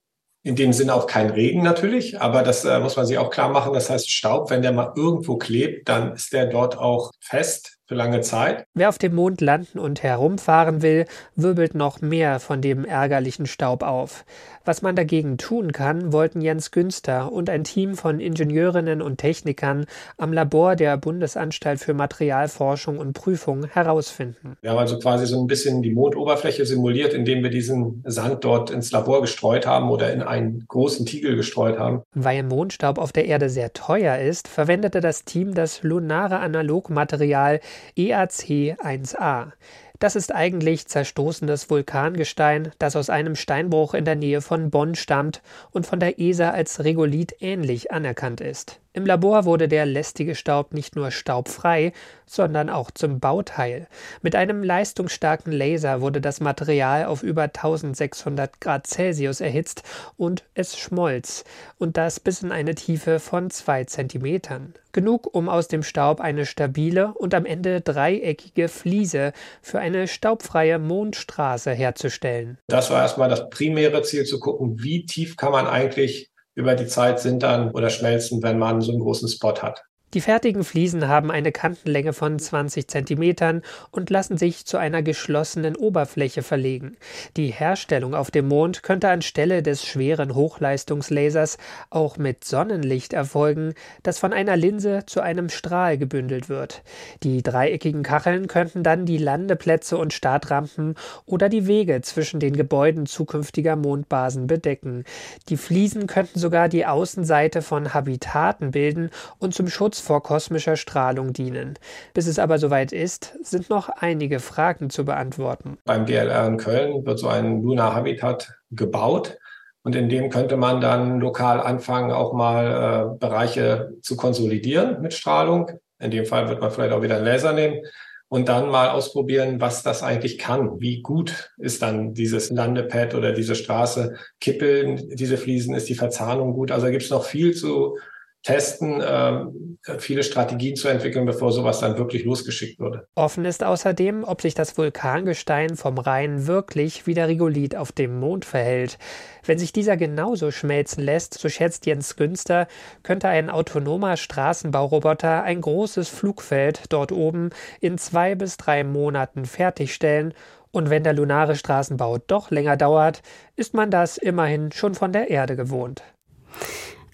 in 0.43 0.57
dem 0.57 0.73
Sinne 0.73 0.95
auch 0.95 1.07
kein 1.07 1.31
Regen 1.31 1.63
natürlich, 1.63 2.21
aber 2.21 2.43
das 2.43 2.65
äh, 2.65 2.81
muss 2.81 2.97
man 2.97 3.07
sich 3.07 3.19
auch 3.19 3.31
klar 3.31 3.49
machen. 3.49 3.73
Das 3.73 3.91
heißt, 3.91 4.11
Staub, 4.11 4.51
wenn 4.51 4.63
der 4.63 4.73
mal 4.73 4.93
irgendwo 4.97 5.37
klebt, 5.37 5.89
dann 5.89 6.15
ist 6.15 6.33
der 6.33 6.47
dort 6.47 6.77
auch 6.77 7.13
fest 7.21 7.79
für 7.93 7.99
lange 7.99 8.23
Zeit. 8.23 8.67
Wer 8.75 8.89
auf 8.89 8.97
dem 8.97 9.15
Mond 9.15 9.43
landen 9.43 9.79
und 9.79 10.03
herumfahren 10.03 10.81
will, 10.81 11.05
wirbelt 11.37 11.75
noch 11.75 12.01
mehr 12.01 12.41
von 12.41 12.63
dem 12.63 12.87
ärgerlichen 12.87 13.47
Staub 13.47 13.83
auf. 13.83 14.25
Was 14.65 14.81
man 14.81 14.95
dagegen 14.95 15.39
tun 15.39 15.73
kann, 15.73 16.13
wollten 16.13 16.41
Jens 16.41 16.71
Günster 16.71 17.33
und 17.33 17.51
ein 17.51 17.65
Team 17.65 17.97
von 17.97 18.21
Ingenieurinnen 18.21 19.03
und 19.03 19.19
Technikern 19.19 19.87
am 20.17 20.33
Labor 20.33 20.77
der 20.77 20.97
Bundesanstalt 20.97 21.81
für 21.81 21.95
Materialforschung 21.95 22.99
und 22.99 23.13
Prüfung 23.13 23.67
herausfinden. 23.67 24.57
Wir 24.63 24.71
haben 24.71 24.79
also 24.79 24.99
quasi 24.99 25.27
so 25.27 25.41
ein 25.41 25.49
bisschen 25.49 25.83
die 25.83 25.91
Mondoberfläche 25.91 26.65
simuliert, 26.65 27.13
indem 27.13 27.43
wir 27.43 27.51
diesen 27.51 28.03
Sand 28.07 28.45
dort 28.45 28.71
ins 28.71 28.93
Labor 28.93 29.21
gestreut 29.21 29.67
haben 29.67 29.91
oder 29.91 30.13
in 30.13 30.23
einen 30.23 30.65
großen 30.69 31.05
Tiegel 31.07 31.35
gestreut 31.37 31.79
haben. 31.79 32.03
Weil 32.15 32.45
Mondstaub 32.45 32.99
auf 32.99 33.13
der 33.13 33.27
Erde 33.27 33.51
sehr 33.51 33.73
teuer 33.73 34.19
ist, 34.19 34.47
verwendete 34.47 35.01
das 35.01 35.25
Team 35.25 35.55
das 35.55 35.83
lunare 35.83 36.39
Analogmaterial 36.39 37.61
EAC1A. 37.97 39.53
Das 39.99 40.17
ist 40.17 40.35
eigentlich 40.35 40.89
zerstoßenes 40.89 41.71
Vulkangestein, 41.71 42.73
das 42.79 42.97
aus 42.97 43.09
einem 43.09 43.37
Steinbruch 43.37 43.95
in 43.95 44.05
der 44.05 44.17
Nähe 44.17 44.41
von 44.41 44.71
Bonn 44.71 44.97
stammt 44.97 45.43
und 45.71 45.87
von 45.87 46.01
der 46.01 46.19
ESA 46.19 46.51
als 46.51 46.83
Regolith 46.83 47.37
ähnlich 47.41 47.93
anerkannt 47.93 48.41
ist. 48.41 48.82
Im 48.95 49.07
Labor 49.07 49.47
wurde 49.47 49.69
der 49.69 49.87
lästige 49.87 50.35
Staub 50.35 50.75
nicht 50.75 50.97
nur 50.97 51.11
staubfrei, 51.11 51.95
sondern 52.27 52.69
auch 52.69 52.91
zum 52.91 53.21
Bauteil. 53.21 53.87
Mit 54.21 54.37
einem 54.37 54.63
leistungsstarken 54.63 55.51
Laser 55.51 56.03
wurde 56.03 56.21
das 56.21 56.41
Material 56.41 57.07
auf 57.07 57.23
über 57.23 57.45
1600 57.45 58.61
Grad 58.61 58.87
Celsius 58.87 59.41
erhitzt 59.41 59.83
und 60.19 60.45
es 60.53 60.77
schmolz, 60.77 61.45
und 61.79 61.97
das 61.97 62.21
bis 62.21 62.43
in 62.43 62.53
eine 62.53 62.75
Tiefe 62.75 63.19
von 63.19 63.49
zwei 63.49 63.85
Zentimetern. 63.85 64.75
Genug, 64.93 65.35
um 65.35 65.49
aus 65.49 65.69
dem 65.69 65.83
Staub 65.83 66.21
eine 66.21 66.45
stabile 66.45 67.15
und 67.15 67.33
am 67.35 67.47
Ende 67.47 67.81
dreieckige 67.81 68.69
Fliese 68.69 69.33
für 69.63 69.79
eine 69.79 70.07
staubfreie 70.07 70.79
Mondstraße 70.79 71.71
herzustellen. 71.71 72.59
Das 72.67 72.91
war 72.91 73.01
erstmal 73.01 73.31
das 73.31 73.49
primäre 73.49 74.03
Ziel, 74.03 74.25
zu 74.25 74.39
gucken, 74.39 74.83
wie 74.83 75.07
tief 75.07 75.39
kann 75.39 75.53
man 75.53 75.67
eigentlich 75.67 76.32
über 76.55 76.75
die 76.75 76.87
Zeit 76.87 77.21
sintern 77.21 77.71
oder 77.73 77.91
schmelzen, 77.91 78.43
wenn 78.43 78.59
man 78.59 78.81
so 78.81 78.93
einen 78.93 79.01
großen 79.01 79.29
Spot 79.29 79.55
hat. 79.63 79.83
Die 80.15 80.21
fertigen 80.21 80.63
Fliesen 80.63 81.09
haben 81.09 81.31
eine 81.31 81.53
Kantenlänge 81.53 82.13
von 82.13 82.39
20 82.39 82.87
cm 82.87 83.63
und 83.91 84.11
lassen 84.11 84.37
sich 84.37 84.67
zu 84.67 84.77
einer 84.77 85.03
geschlossenen 85.03 85.75
Oberfläche 85.75 86.43
verlegen. 86.43 86.99
Die 87.39 87.47
Herstellung 87.47 88.15
auf 88.15 88.31
dem 88.31 88.47
Mond 88.47 88.83
könnte 88.83 89.09
anstelle 89.09 89.63
des 89.63 89.87
schweren 89.87 90.35
Hochleistungslasers 90.35 91.57
auch 91.89 92.19
mit 92.19 92.45
Sonnenlicht 92.45 93.15
erfolgen, 93.15 93.73
das 94.03 94.19
von 94.19 94.35
einer 94.35 94.55
Linse 94.55 95.05
zu 95.07 95.23
einem 95.23 95.49
Strahl 95.49 95.97
gebündelt 95.97 96.51
wird. 96.51 96.83
Die 97.23 97.43
dreieckigen 97.43 98.03
Kacheln 98.03 98.49
könnten 98.49 98.83
dann 98.83 99.07
die 99.07 99.19
Landeplätze 99.19 99.97
und 99.97 100.13
Startrampen 100.13 100.95
oder 101.25 101.49
die 101.49 101.67
Wege 101.67 102.03
zwischen 102.03 102.39
den 102.39 102.55
Gebäuden 102.55 103.07
zukünftiger 103.07 103.77
Mondbasen 103.77 104.47
bedecken. 104.47 105.05
Die 105.49 105.57
Fliesen 105.57 106.07
könnten 106.07 106.39
sogar 106.39 106.69
die 106.69 106.85
Außenseite 106.85 107.63
von 107.63 107.95
Habitaten 107.95 108.73
bilden 108.73 109.09
und 109.39 109.55
zum 109.55 109.69
Schutz 109.69 110.02
vor 110.03 110.23
kosmischer 110.23 110.77
Strahlung 110.77 111.33
dienen. 111.33 111.75
Bis 112.15 112.27
es 112.27 112.39
aber 112.39 112.59
soweit 112.59 112.93
ist, 112.93 113.39
sind 113.43 113.71
noch 113.71 113.89
einige 113.89 114.41
Fragen 114.41 114.91
zu 114.91 115.05
beantworten. 115.05 115.79
Beim 115.85 116.07
DLR 116.07 116.47
in 116.47 116.57
Köln 116.57 117.07
wird 117.07 117.19
so 117.19 117.29
ein 117.29 117.63
Lunar 117.63 117.95
Habitat 117.95 118.55
gebaut. 118.71 119.39
Und 119.85 119.97
in 119.97 120.09
dem 120.09 120.31
könnte 120.31 120.57
man 120.57 120.81
dann 120.81 121.19
lokal 121.19 121.61
anfangen, 121.61 122.13
auch 122.13 122.33
mal 122.33 123.15
äh, 123.15 123.19
Bereiche 123.19 123.95
zu 124.01 124.17
konsolidieren 124.17 125.01
mit 125.03 125.13
Strahlung. 125.13 125.71
In 125.99 126.11
dem 126.11 126.25
Fall 126.25 126.49
wird 126.49 126.61
man 126.61 126.71
vielleicht 126.71 126.93
auch 126.93 127.03
wieder 127.03 127.17
einen 127.17 127.25
Laser 127.25 127.53
nehmen 127.53 127.81
und 128.29 128.49
dann 128.49 128.71
mal 128.71 128.89
ausprobieren, 128.89 129.61
was 129.61 129.83
das 129.83 130.03
eigentlich 130.03 130.39
kann. 130.39 130.81
Wie 130.81 131.03
gut 131.03 131.53
ist 131.59 131.83
dann 131.83 132.15
dieses 132.15 132.51
Landepad 132.51 133.15
oder 133.15 133.33
diese 133.33 133.55
Straße? 133.55 134.15
Kippeln 134.41 135.11
diese 135.13 135.37
Fliesen? 135.37 135.75
Ist 135.75 135.89
die 135.89 135.95
Verzahnung 135.95 136.55
gut? 136.55 136.71
Also 136.71 136.87
gibt 136.87 137.03
es 137.03 137.11
noch 137.11 137.25
viel 137.25 137.53
zu 137.55 137.99
testen, 138.43 139.01
äh, 139.01 139.99
viele 139.99 140.23
Strategien 140.23 140.75
zu 140.75 140.89
entwickeln, 140.89 141.27
bevor 141.27 141.53
sowas 141.53 141.81
dann 141.81 141.97
wirklich 141.97 142.25
losgeschickt 142.25 142.81
würde. 142.81 143.07
Offen 143.15 143.45
ist 143.45 143.63
außerdem, 143.63 144.25
ob 144.25 144.43
sich 144.43 144.55
das 144.55 144.77
Vulkangestein 144.77 145.77
vom 145.77 145.99
Rhein 145.99 146.47
wirklich 146.47 147.07
wie 147.07 147.15
der 147.15 147.29
Regolith 147.29 147.77
auf 147.77 147.93
dem 147.93 148.19
Mond 148.19 148.45
verhält. 148.45 148.99
Wenn 149.45 149.59
sich 149.59 149.73
dieser 149.73 149.97
genauso 149.97 150.51
schmelzen 150.51 151.05
lässt, 151.05 151.35
so 151.35 151.49
schätzt 151.49 151.87
Jens 151.87 152.17
Günster, 152.17 152.67
könnte 153.03 153.29
ein 153.29 153.49
autonomer 153.49 154.17
Straßenbauroboter 154.17 155.43
ein 155.45 155.61
großes 155.61 156.09
Flugfeld 156.09 156.85
dort 156.89 157.13
oben 157.13 157.51
in 157.81 157.97
zwei 157.99 158.35
bis 158.35 158.57
drei 158.57 158.83
Monaten 158.83 159.45
fertigstellen 159.45 160.35
und 160.73 160.91
wenn 160.91 161.05
der 161.05 161.13
lunare 161.13 161.55
Straßenbau 161.55 162.19
doch 162.19 162.51
länger 162.51 162.77
dauert, 162.77 163.23
ist 163.57 163.75
man 163.75 163.91
das 163.91 164.17
immerhin 164.17 164.73
schon 164.73 164.95
von 164.95 165.13
der 165.13 165.31
Erde 165.31 165.55
gewohnt. 165.55 166.03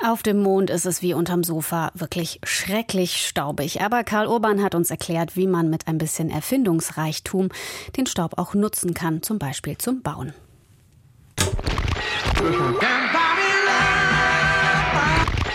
Auf 0.01 0.23
dem 0.23 0.41
Mond 0.41 0.71
ist 0.71 0.87
es 0.87 1.03
wie 1.03 1.13
unterm 1.13 1.43
Sofa 1.43 1.91
wirklich 1.95 2.39
schrecklich 2.45 3.27
staubig. 3.27 3.81
Aber 3.83 4.05
Karl 4.05 4.29
Urban 4.29 4.63
hat 4.63 4.77
uns 4.77 4.91
erklärt, 4.91 5.35
wie 5.35 5.49
man 5.49 5.71
mit 5.71 5.89
ein 5.89 5.99
bisschen 5.99 6.31
Erfindungsreichtum 6.31 7.49
den 7.97 8.07
Staub 8.07 8.39
auch 8.39 8.55
nutzen 8.55 8.95
kann, 8.95 9.23
zum 9.23 9.41
Beispiel 9.41 9.77
zum 9.77 10.03
Bauen. 10.03 10.33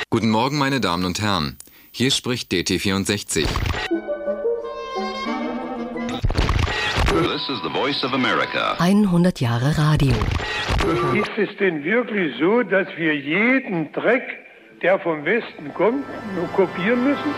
Guten 0.10 0.30
Morgen, 0.30 0.58
meine 0.58 0.82
Damen 0.82 1.06
und 1.06 1.22
Herren. 1.22 1.58
Hier 1.92 2.12
spricht 2.12 2.52
DT64. 2.52 3.48
This 7.24 7.48
is 7.48 7.62
the 7.64 7.70
voice 7.70 8.04
of 8.04 8.14
America. 8.14 8.76
100 8.80 9.40
Jahre 9.40 9.78
Radio. 9.78 10.14
Ist 11.14 11.32
es 11.38 11.56
denn 11.58 11.82
wirklich 11.86 12.36
so, 12.38 12.64
dass 12.64 12.86
wir 12.98 13.16
jeden 13.16 13.94
Dreck, 13.94 14.24
der 14.82 15.00
vom 15.00 15.24
Westen 15.24 15.74
kommt, 15.74 16.04
nur 16.36 16.48
kopieren 16.50 17.02
müssen? 17.06 17.34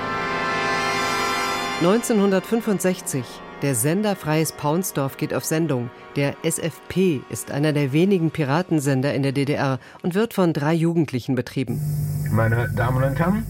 1965. 1.81 3.23
Der 3.61 3.75
Sender 3.75 4.15
Freies 4.15 4.53
Paunsdorf 4.53 5.17
geht 5.17 5.35
auf 5.35 5.45
Sendung. 5.45 5.91
Der 6.15 6.33
SFP 6.41 7.21
ist 7.29 7.51
einer 7.51 7.71
der 7.71 7.93
wenigen 7.93 8.31
Piratensender 8.31 9.13
in 9.13 9.21
der 9.21 9.33
DDR 9.33 9.77
und 10.01 10.15
wird 10.15 10.33
von 10.33 10.51
drei 10.53 10.73
Jugendlichen 10.73 11.35
betrieben. 11.35 11.79
Meine 12.31 12.69
Damen 12.75 13.03
und 13.03 13.19
Herren, 13.19 13.45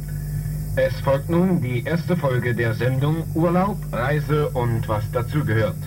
es 0.75 0.99
folgt 0.99 1.29
nun 1.29 1.61
die 1.61 1.85
erste 1.85 2.17
Folge 2.17 2.53
der 2.53 2.73
Sendung 2.73 3.23
Urlaub, 3.35 3.77
Reise 3.93 4.49
und 4.49 4.85
was 4.89 5.09
dazugehört. 5.13 5.77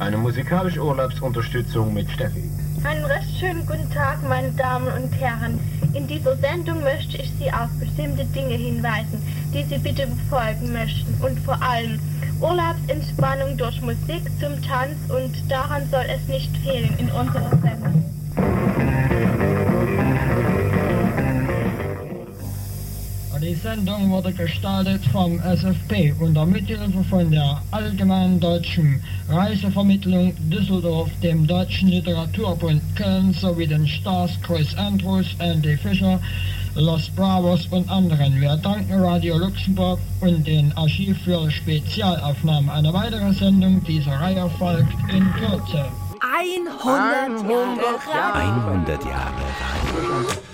Eine 0.00 0.16
musikalische 0.16 0.82
Urlaubsunterstützung 0.82 1.92
mit 1.92 2.10
Steffi. 2.10 2.50
Einen 2.84 3.04
recht 3.04 3.28
schönen 3.38 3.66
guten 3.66 3.90
Tag, 3.90 4.26
meine 4.26 4.50
Damen 4.52 4.86
und 4.86 5.12
Herren. 5.20 5.60
In 5.92 6.06
dieser 6.06 6.36
Sendung 6.36 6.82
möchte 6.82 7.18
ich 7.18 7.30
Sie 7.38 7.52
auf 7.52 7.68
bestimmte 7.78 8.24
Dinge 8.24 8.54
hinweisen, 8.54 9.22
die 9.52 9.62
Sie 9.64 9.76
bitte 9.76 10.06
befolgen 10.06 10.72
möchten. 10.72 11.22
Und 11.22 11.38
vor 11.40 11.60
allem 11.62 12.00
Urlaubsentspannung 12.40 13.58
durch 13.58 13.78
Musik 13.82 14.22
zum 14.40 14.62
Tanz 14.62 14.96
und 15.10 15.50
daran 15.50 15.86
soll 15.90 16.06
es 16.08 16.26
nicht 16.28 16.56
fehlen 16.56 16.96
in 16.98 17.10
unserer 17.10 17.50
Sendung. 17.50 18.02
Sendung 23.62 24.10
wurde 24.10 24.32
gestaltet 24.32 25.04
vom 25.12 25.38
SFP 25.40 26.14
unter 26.18 26.46
Mithilfe 26.46 27.04
von 27.04 27.30
der 27.30 27.60
Allgemeinen 27.72 28.40
Deutschen 28.40 29.02
Reisevermittlung 29.28 30.32
Düsseldorf, 30.48 31.10
dem 31.22 31.46
Deutschen 31.46 31.88
Literaturbund 31.88 32.80
Köln 32.96 33.34
sowie 33.34 33.66
den 33.66 33.86
Stars 33.86 34.32
Chris 34.42 34.74
Andrews, 34.76 35.26
Andy 35.40 35.76
Fischer, 35.76 36.18
Los 36.74 37.10
Bravos 37.10 37.66
und 37.66 37.90
anderen. 37.90 38.40
Wir 38.40 38.56
danken 38.56 38.98
Radio 38.98 39.36
Luxemburg 39.36 39.98
und 40.22 40.46
den 40.46 40.72
Archiv 40.78 41.18
für 41.22 41.50
Spezialaufnahmen. 41.50 42.70
Eine 42.70 42.94
weitere 42.94 43.30
Sendung 43.34 43.84
dieser 43.84 44.12
Reihe 44.12 44.48
folgt 44.58 44.94
in 45.12 45.30
Kürze. 45.34 45.84
100 46.20 47.44
Jahre 47.44 47.98
Radio. 48.08 48.70
100 48.70 49.04
Jahre 49.04 49.44
Radio. 49.60 50.49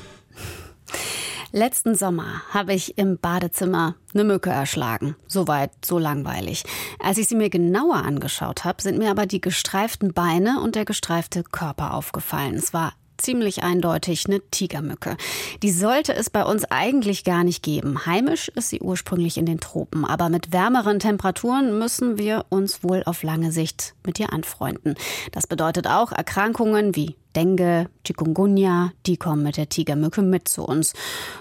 Letzten 1.56 1.94
Sommer 1.94 2.42
habe 2.50 2.75
ich 2.75 2.98
im 2.98 3.16
Badezimmer 3.16 3.94
eine 4.12 4.25
Mücke 4.25 4.50
erschlagen. 4.50 5.16
Soweit, 5.26 5.70
so 5.82 5.98
langweilig. 5.98 6.64
Als 6.98 7.16
ich 7.16 7.28
sie 7.28 7.34
mir 7.34 7.48
genauer 7.48 7.96
angeschaut 7.96 8.64
habe, 8.64 8.82
sind 8.82 8.98
mir 8.98 9.10
aber 9.10 9.25
die 9.25 9.40
gestreiften 9.40 10.12
Beine 10.12 10.60
und 10.60 10.75
der 10.75 10.84
gestreifte 10.84 11.44
Körper 11.44 11.94
aufgefallen. 11.94 12.56
Es 12.56 12.75
war 12.75 12.92
ziemlich 13.16 13.62
eindeutig 13.62 14.26
eine 14.26 14.40
Tigermücke. 14.50 15.16
Die 15.62 15.70
sollte 15.70 16.14
es 16.14 16.28
bei 16.28 16.44
uns 16.44 16.66
eigentlich 16.66 17.25
gar 17.25 17.42
nicht 17.42 17.62
geben. 17.62 18.04
Heimisch 18.04 18.48
ist 18.48 18.68
sie 18.68 18.80
ursprünglich 18.80 19.38
in 19.38 19.46
den 19.46 19.58
Tropen, 19.58 20.04
aber 20.04 20.28
mit 20.28 20.52
wärmeren 20.52 20.98
Temperaturen 20.98 21.78
müssen 21.78 22.18
wir 22.18 22.44
uns 22.50 22.84
wohl 22.84 23.02
auf 23.06 23.22
lange 23.22 23.50
Sicht 23.50 23.94
mit 24.04 24.20
ihr 24.20 24.30
anfreunden. 24.30 24.94
Das 25.32 25.46
bedeutet 25.46 25.86
auch 25.86 26.12
Erkrankungen 26.12 26.94
wie 26.94 27.16
Dengue, 27.36 27.88
Chikungunya, 28.04 28.92
die 29.04 29.18
kommen 29.18 29.42
mit 29.42 29.58
der 29.58 29.68
Tigermücke 29.68 30.22
mit 30.22 30.48
zu 30.48 30.64
uns. 30.64 30.94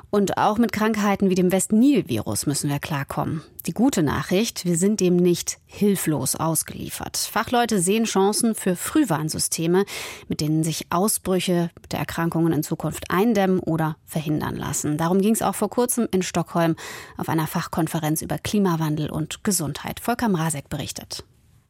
Und 0.10 0.38
auch 0.38 0.58
mit 0.58 0.74
Krankheiten 0.74 1.30
wie 1.30 1.36
dem 1.36 1.52
West-Nil-Virus 1.52 2.46
müssen 2.46 2.70
wir 2.70 2.80
klarkommen. 2.80 3.42
Die 3.66 3.74
gute 3.74 4.04
Nachricht, 4.04 4.66
wir 4.66 4.78
sind 4.78 5.00
dem 5.00 5.16
nicht 5.16 5.58
hilflos 5.66 6.36
ausgeliefert. 6.36 7.18
Fachleute 7.18 7.80
sehen 7.80 8.04
Chancen 8.04 8.54
für 8.54 8.76
Frühwarnsysteme, 8.76 9.86
mit 10.28 10.42
denen 10.42 10.64
sich 10.64 10.88
Ausbrüche 10.92 11.72
der 11.92 12.00
Erkrankungen 12.00 12.54
in 12.54 12.62
Zukunft 12.62 13.10
eindämmen 13.10 13.60
oder 13.60 13.96
verhindern 14.06 14.56
lassen. 14.56 14.98
Darum 14.98 15.22
ging 15.22 15.34
es 15.34 15.42
auch 15.42 15.56
vor 15.56 15.70
kurzem 15.70 16.08
in 16.12 16.22
Stockholm 16.22 16.76
auf 17.18 17.30
einer 17.30 17.48
Fachkonferenz 17.48 18.22
über 18.22 18.38
Klimawandel 18.38 19.10
und 19.10 19.44
Gesundheit. 19.44 20.00
Volker 20.00 20.30
Mrazek 20.30 20.70
berichtet. 20.70 21.24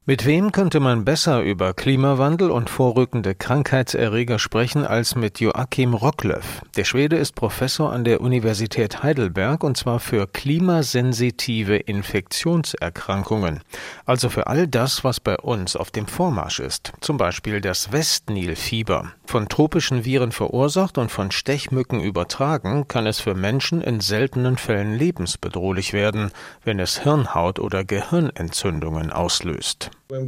Mit 0.07 0.27
wem 0.27 0.51
könnte 0.51 0.79
man 0.79 1.03
besser 1.03 1.41
über 1.41 1.73
Klimawandel 1.73 2.51
und 2.51 2.69
vorrückende 2.69 3.33
Krankheitserreger 3.33 4.37
sprechen 4.37 4.85
als 4.85 5.15
mit 5.15 5.39
Joachim 5.39 5.95
Rocklöff? 5.95 6.61
Der 6.77 6.83
Schwede 6.83 7.15
ist 7.15 7.33
Professor 7.33 7.91
an 7.91 8.03
der 8.03 8.21
Universität 8.21 9.01
Heidelberg 9.01 9.63
und 9.63 9.77
zwar 9.77 9.99
für 9.99 10.27
klimasensitive 10.27 11.77
Infektionserkrankungen. 11.77 13.61
Also 14.05 14.29
für 14.29 14.45
all 14.45 14.67
das, 14.67 15.03
was 15.03 15.19
bei 15.19 15.39
uns 15.39 15.75
auf 15.75 15.89
dem 15.89 16.05
Vormarsch 16.05 16.59
ist. 16.59 16.93
Zum 17.01 17.17
Beispiel 17.17 17.59
das 17.59 17.91
Westnilfieber. 17.91 19.11
Von 19.25 19.49
tropischen 19.49 20.05
Viren 20.05 20.31
verursacht 20.31 20.99
und 20.99 21.09
von 21.09 21.31
Stechmücken 21.31 21.99
übertragen, 21.99 22.87
kann 22.87 23.07
es 23.07 23.19
für 23.19 23.33
Menschen 23.33 23.81
in 23.81 24.01
seltenen 24.01 24.57
Fällen 24.57 24.93
lebensbedrohlich 24.93 25.93
werden, 25.93 26.29
wenn 26.63 26.79
es 26.79 27.01
Hirnhaut- 27.01 27.59
oder 27.59 27.83
Gehirnentzündungen 27.83 29.11
auslöst. 29.11 29.89
Wenn 30.07 30.27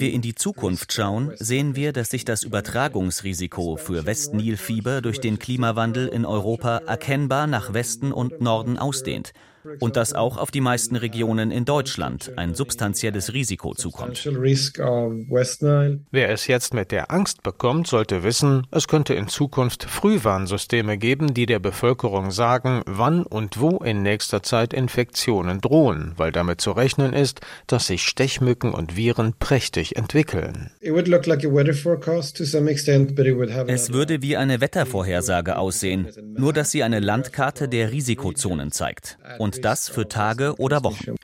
wir 0.00 0.12
in 0.12 0.22
die 0.22 0.34
Zukunft 0.34 0.92
schauen, 0.92 1.32
sehen 1.36 1.76
wir, 1.76 1.92
dass 1.92 2.10
sich 2.10 2.24
das 2.24 2.42
Übertragungsrisiko 2.42 3.76
für 3.76 4.04
Westnilfieber 4.04 5.00
durch 5.00 5.20
den 5.20 5.38
Klimawandel 5.38 6.08
in 6.08 6.24
Europa 6.24 6.78
erkennbar 6.78 7.46
nach 7.46 7.72
Westen 7.72 8.10
und 8.12 8.40
Norden 8.40 8.78
ausdehnt 8.78 9.32
und 9.80 9.96
dass 9.96 10.12
auch 10.12 10.36
auf 10.36 10.50
die 10.50 10.60
meisten 10.60 10.96
Regionen 10.96 11.50
in 11.50 11.64
Deutschland 11.64 12.32
ein 12.36 12.54
substanzielles 12.54 13.32
Risiko 13.32 13.74
zukommt. 13.74 14.24
Wer 16.10 16.30
es 16.30 16.46
jetzt 16.46 16.74
mit 16.74 16.92
der 16.92 17.10
Angst 17.10 17.42
bekommt, 17.42 17.86
sollte 17.86 18.22
wissen, 18.22 18.66
es 18.70 18.88
könnte 18.88 19.14
in 19.14 19.28
Zukunft 19.28 19.84
Frühwarnsysteme 19.84 20.98
geben, 20.98 21.34
die 21.34 21.46
der 21.46 21.58
Bevölkerung 21.58 22.30
sagen, 22.30 22.82
wann 22.86 23.24
und 23.24 23.60
wo 23.60 23.78
in 23.78 24.02
nächster 24.02 24.42
Zeit 24.42 24.72
Infektionen 24.72 25.60
drohen, 25.60 26.14
weil 26.16 26.32
damit 26.32 26.60
zu 26.60 26.72
rechnen 26.72 27.12
ist, 27.12 27.40
dass 27.66 27.86
sich 27.86 28.02
Stechmücken 28.02 28.72
und 28.72 28.96
Viren 28.96 29.34
prächtig 29.38 29.96
entwickeln. 29.96 30.70
Es 30.80 30.94
würde 33.92 34.22
wie 34.22 34.36
eine 34.36 34.60
Wettervorhersage 34.60 35.58
aussehen, 35.58 36.08
nur 36.36 36.52
dass 36.52 36.70
sie 36.70 36.82
eine 36.82 37.00
Landkarte 37.00 37.68
der 37.68 37.92
Risikozonen 37.92 38.72
zeigt. 38.72 39.18
Und 39.38 39.47
das 39.52 39.88
für 39.88 40.08
Tage 40.08 40.54
oder 40.58 40.84
Wochen. 40.84 41.16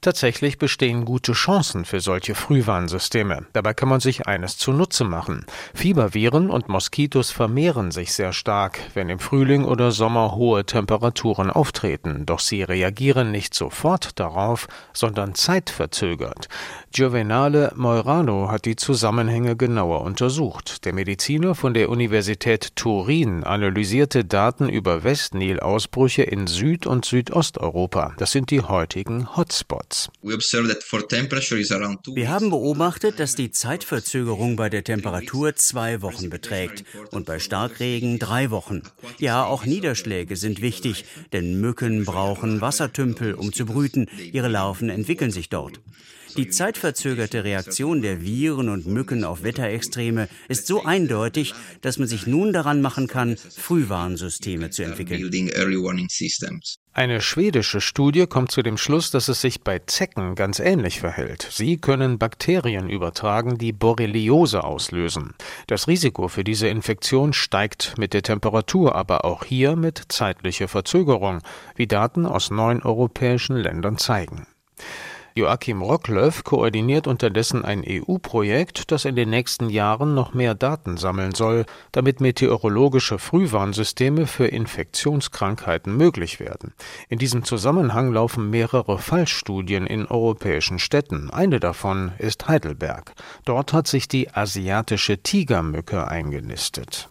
Tatsächlich 0.00 0.58
bestehen 0.58 1.04
gute 1.04 1.32
Chancen 1.32 1.84
für 1.84 2.00
solche 2.00 2.34
Frühwarnsysteme. 2.34 3.46
Dabei 3.52 3.74
kann 3.74 3.88
man 3.88 4.00
sich 4.00 4.26
eines 4.26 4.58
zunutze 4.58 5.04
machen. 5.04 5.46
Fieberviren 5.74 6.50
und 6.50 6.68
Moskitos 6.68 7.30
vermehren 7.30 7.90
sich 7.90 8.12
sehr 8.12 8.32
stark, 8.32 8.78
wenn 8.94 9.08
im 9.08 9.18
Frühling 9.18 9.64
oder 9.64 9.90
Sommer 9.90 10.34
hohe 10.34 10.64
Temperaturen 10.64 11.50
auftreten, 11.50 12.26
doch 12.26 12.40
sie 12.40 12.62
reagieren 12.62 13.30
nicht 13.30 13.54
sofort 13.54 14.18
darauf, 14.18 14.68
sondern 14.92 15.34
zeitverzögert. 15.34 16.48
Giovenale 16.92 17.72
Moirano 17.74 18.50
hat 18.50 18.64
die 18.64 18.76
Zusammenhänge 18.76 19.56
genauer 19.56 20.02
untersucht. 20.02 20.84
Der 20.84 20.92
Mediziner 20.92 21.54
von 21.54 21.74
der 21.74 21.88
Universität 21.88 22.76
Turin 22.76 23.44
analysierte 23.44 24.24
Daten 24.24 24.68
über 24.68 25.04
Westnil-Ausbrüche 25.04 25.81
Ausbrüche 25.82 26.22
in 26.22 26.46
Süd- 26.46 26.86
und 26.86 27.04
Südosteuropa. 27.04 28.14
Das 28.16 28.30
sind 28.30 28.52
die 28.52 28.60
heutigen 28.60 29.36
Hotspots. 29.36 30.10
Wir 30.22 30.38
haben 32.28 32.50
beobachtet, 32.50 33.18
dass 33.18 33.34
die 33.34 33.50
Zeitverzögerung 33.50 34.54
bei 34.54 34.68
der 34.70 34.84
Temperatur 34.84 35.56
zwei 35.56 36.00
Wochen 36.00 36.30
beträgt 36.30 36.84
und 37.10 37.26
bei 37.26 37.40
Starkregen 37.40 38.20
drei 38.20 38.52
Wochen. 38.52 38.82
Ja, 39.18 39.44
auch 39.44 39.64
Niederschläge 39.64 40.36
sind 40.36 40.62
wichtig, 40.62 41.04
denn 41.32 41.60
Mücken 41.60 42.04
brauchen 42.04 42.60
Wassertümpel, 42.60 43.34
um 43.34 43.52
zu 43.52 43.66
brüten. 43.66 44.06
Ihre 44.32 44.46
Larven 44.46 44.88
entwickeln 44.88 45.32
sich 45.32 45.48
dort. 45.48 45.80
Die 46.36 46.48
zeitverzögerte 46.48 47.44
Reaktion 47.44 48.00
der 48.02 48.22
Viren 48.22 48.68
und 48.68 48.86
Mücken 48.86 49.24
auf 49.24 49.42
Wetterextreme 49.42 50.28
ist 50.48 50.66
so 50.66 50.84
eindeutig, 50.84 51.54
dass 51.80 51.98
man 51.98 52.08
sich 52.08 52.26
nun 52.26 52.52
daran 52.52 52.80
machen 52.80 53.06
kann, 53.06 53.36
Frühwarnsysteme 53.36 54.70
zu 54.70 54.82
entwickeln. 54.82 55.30
Eine 56.94 57.20
schwedische 57.22 57.80
Studie 57.80 58.26
kommt 58.26 58.50
zu 58.50 58.62
dem 58.62 58.76
Schluss, 58.76 59.10
dass 59.10 59.28
es 59.28 59.40
sich 59.40 59.62
bei 59.62 59.78
Zecken 59.78 60.34
ganz 60.34 60.58
ähnlich 60.58 61.00
verhält. 61.00 61.48
Sie 61.50 61.78
können 61.78 62.18
Bakterien 62.18 62.90
übertragen, 62.90 63.56
die 63.56 63.72
Borreliose 63.72 64.62
auslösen. 64.62 65.34
Das 65.66 65.88
Risiko 65.88 66.28
für 66.28 66.44
diese 66.44 66.68
Infektion 66.68 67.32
steigt 67.32 67.94
mit 67.96 68.12
der 68.12 68.22
Temperatur, 68.22 68.94
aber 68.94 69.24
auch 69.24 69.44
hier 69.44 69.74
mit 69.74 70.02
zeitlicher 70.08 70.68
Verzögerung, 70.68 71.40
wie 71.76 71.86
Daten 71.86 72.26
aus 72.26 72.50
neun 72.50 72.82
europäischen 72.82 73.56
Ländern 73.56 73.96
zeigen. 73.96 74.46
Joachim 75.34 75.80
Rocklöff 75.80 76.44
koordiniert 76.44 77.06
unterdessen 77.06 77.64
ein 77.64 77.82
EU-Projekt, 77.86 78.90
das 78.90 79.06
in 79.06 79.16
den 79.16 79.30
nächsten 79.30 79.70
Jahren 79.70 80.14
noch 80.14 80.34
mehr 80.34 80.54
Daten 80.54 80.98
sammeln 80.98 81.34
soll, 81.34 81.64
damit 81.90 82.20
meteorologische 82.20 83.18
Frühwarnsysteme 83.18 84.26
für 84.26 84.46
Infektionskrankheiten 84.46 85.96
möglich 85.96 86.38
werden. 86.38 86.74
In 87.08 87.18
diesem 87.18 87.44
Zusammenhang 87.44 88.12
laufen 88.12 88.50
mehrere 88.50 88.98
Fallstudien 88.98 89.86
in 89.86 90.06
europäischen 90.06 90.78
Städten. 90.78 91.30
Eine 91.30 91.60
davon 91.60 92.12
ist 92.18 92.48
Heidelberg. 92.48 93.14
Dort 93.46 93.72
hat 93.72 93.86
sich 93.86 94.08
die 94.08 94.30
asiatische 94.30 95.18
Tigermücke 95.22 96.08
eingenistet. 96.08 97.08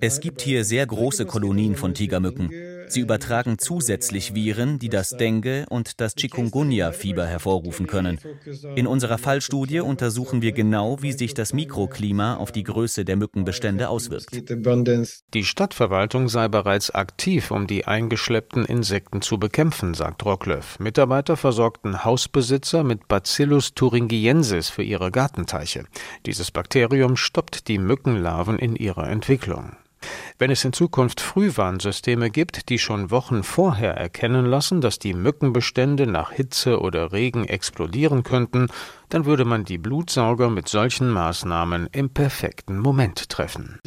Es 0.00 0.20
gibt 0.20 0.42
hier 0.42 0.64
sehr 0.64 0.86
große 0.86 1.26
Kolonien 1.26 1.74
von 1.74 1.94
Tigermücken. 1.94 2.75
Sie 2.88 3.00
übertragen 3.00 3.58
zusätzlich 3.58 4.34
Viren, 4.34 4.78
die 4.78 4.88
das 4.88 5.10
Dengue 5.10 5.66
und 5.68 6.00
das 6.00 6.14
Chikungunya-Fieber 6.14 7.26
hervorrufen 7.26 7.86
können. 7.86 8.18
In 8.74 8.86
unserer 8.86 9.18
Fallstudie 9.18 9.80
untersuchen 9.80 10.42
wir 10.42 10.52
genau, 10.52 11.02
wie 11.02 11.12
sich 11.12 11.34
das 11.34 11.52
Mikroklima 11.52 12.36
auf 12.36 12.52
die 12.52 12.62
Größe 12.62 13.04
der 13.04 13.16
Mückenbestände 13.16 13.88
auswirkt. 13.88 14.30
Die 15.34 15.44
Stadtverwaltung 15.44 16.28
sei 16.28 16.48
bereits 16.48 16.90
aktiv, 16.90 17.50
um 17.50 17.66
die 17.66 17.86
eingeschleppten 17.86 18.64
Insekten 18.64 19.22
zu 19.22 19.38
bekämpfen, 19.38 19.94
sagt 19.94 20.24
Rocklöff. 20.24 20.78
Mitarbeiter 20.78 21.36
versorgten 21.36 22.04
Hausbesitzer 22.04 22.84
mit 22.84 23.08
Bacillus 23.08 23.74
thuringiensis 23.74 24.68
für 24.68 24.82
ihre 24.82 25.10
Gartenteiche. 25.10 25.84
Dieses 26.26 26.50
Bakterium 26.50 27.16
stoppt 27.16 27.68
die 27.68 27.78
Mückenlarven 27.78 28.58
in 28.58 28.76
ihrer 28.76 29.08
Entwicklung. 29.08 29.76
Wenn 30.38 30.50
es 30.50 30.62
in 30.66 30.74
Zukunft 30.74 31.22
Frühwarnsysteme 31.22 32.28
gibt, 32.30 32.68
die 32.68 32.78
schon 32.78 33.10
Wochen 33.10 33.42
vorher 33.42 33.94
erkennen 33.94 34.44
lassen, 34.44 34.82
dass 34.82 34.98
die 34.98 35.14
Mückenbestände 35.14 36.06
nach 36.06 36.30
Hitze 36.30 36.80
oder 36.80 37.12
Regen 37.12 37.46
explodieren 37.46 38.22
könnten, 38.22 38.66
dann 39.08 39.24
würde 39.24 39.46
man 39.46 39.64
die 39.64 39.78
Blutsauger 39.78 40.50
mit 40.50 40.68
solchen 40.68 41.08
Maßnahmen 41.08 41.88
im 41.90 42.10
perfekten 42.10 42.78
Moment 42.78 43.30
treffen. 43.30 43.78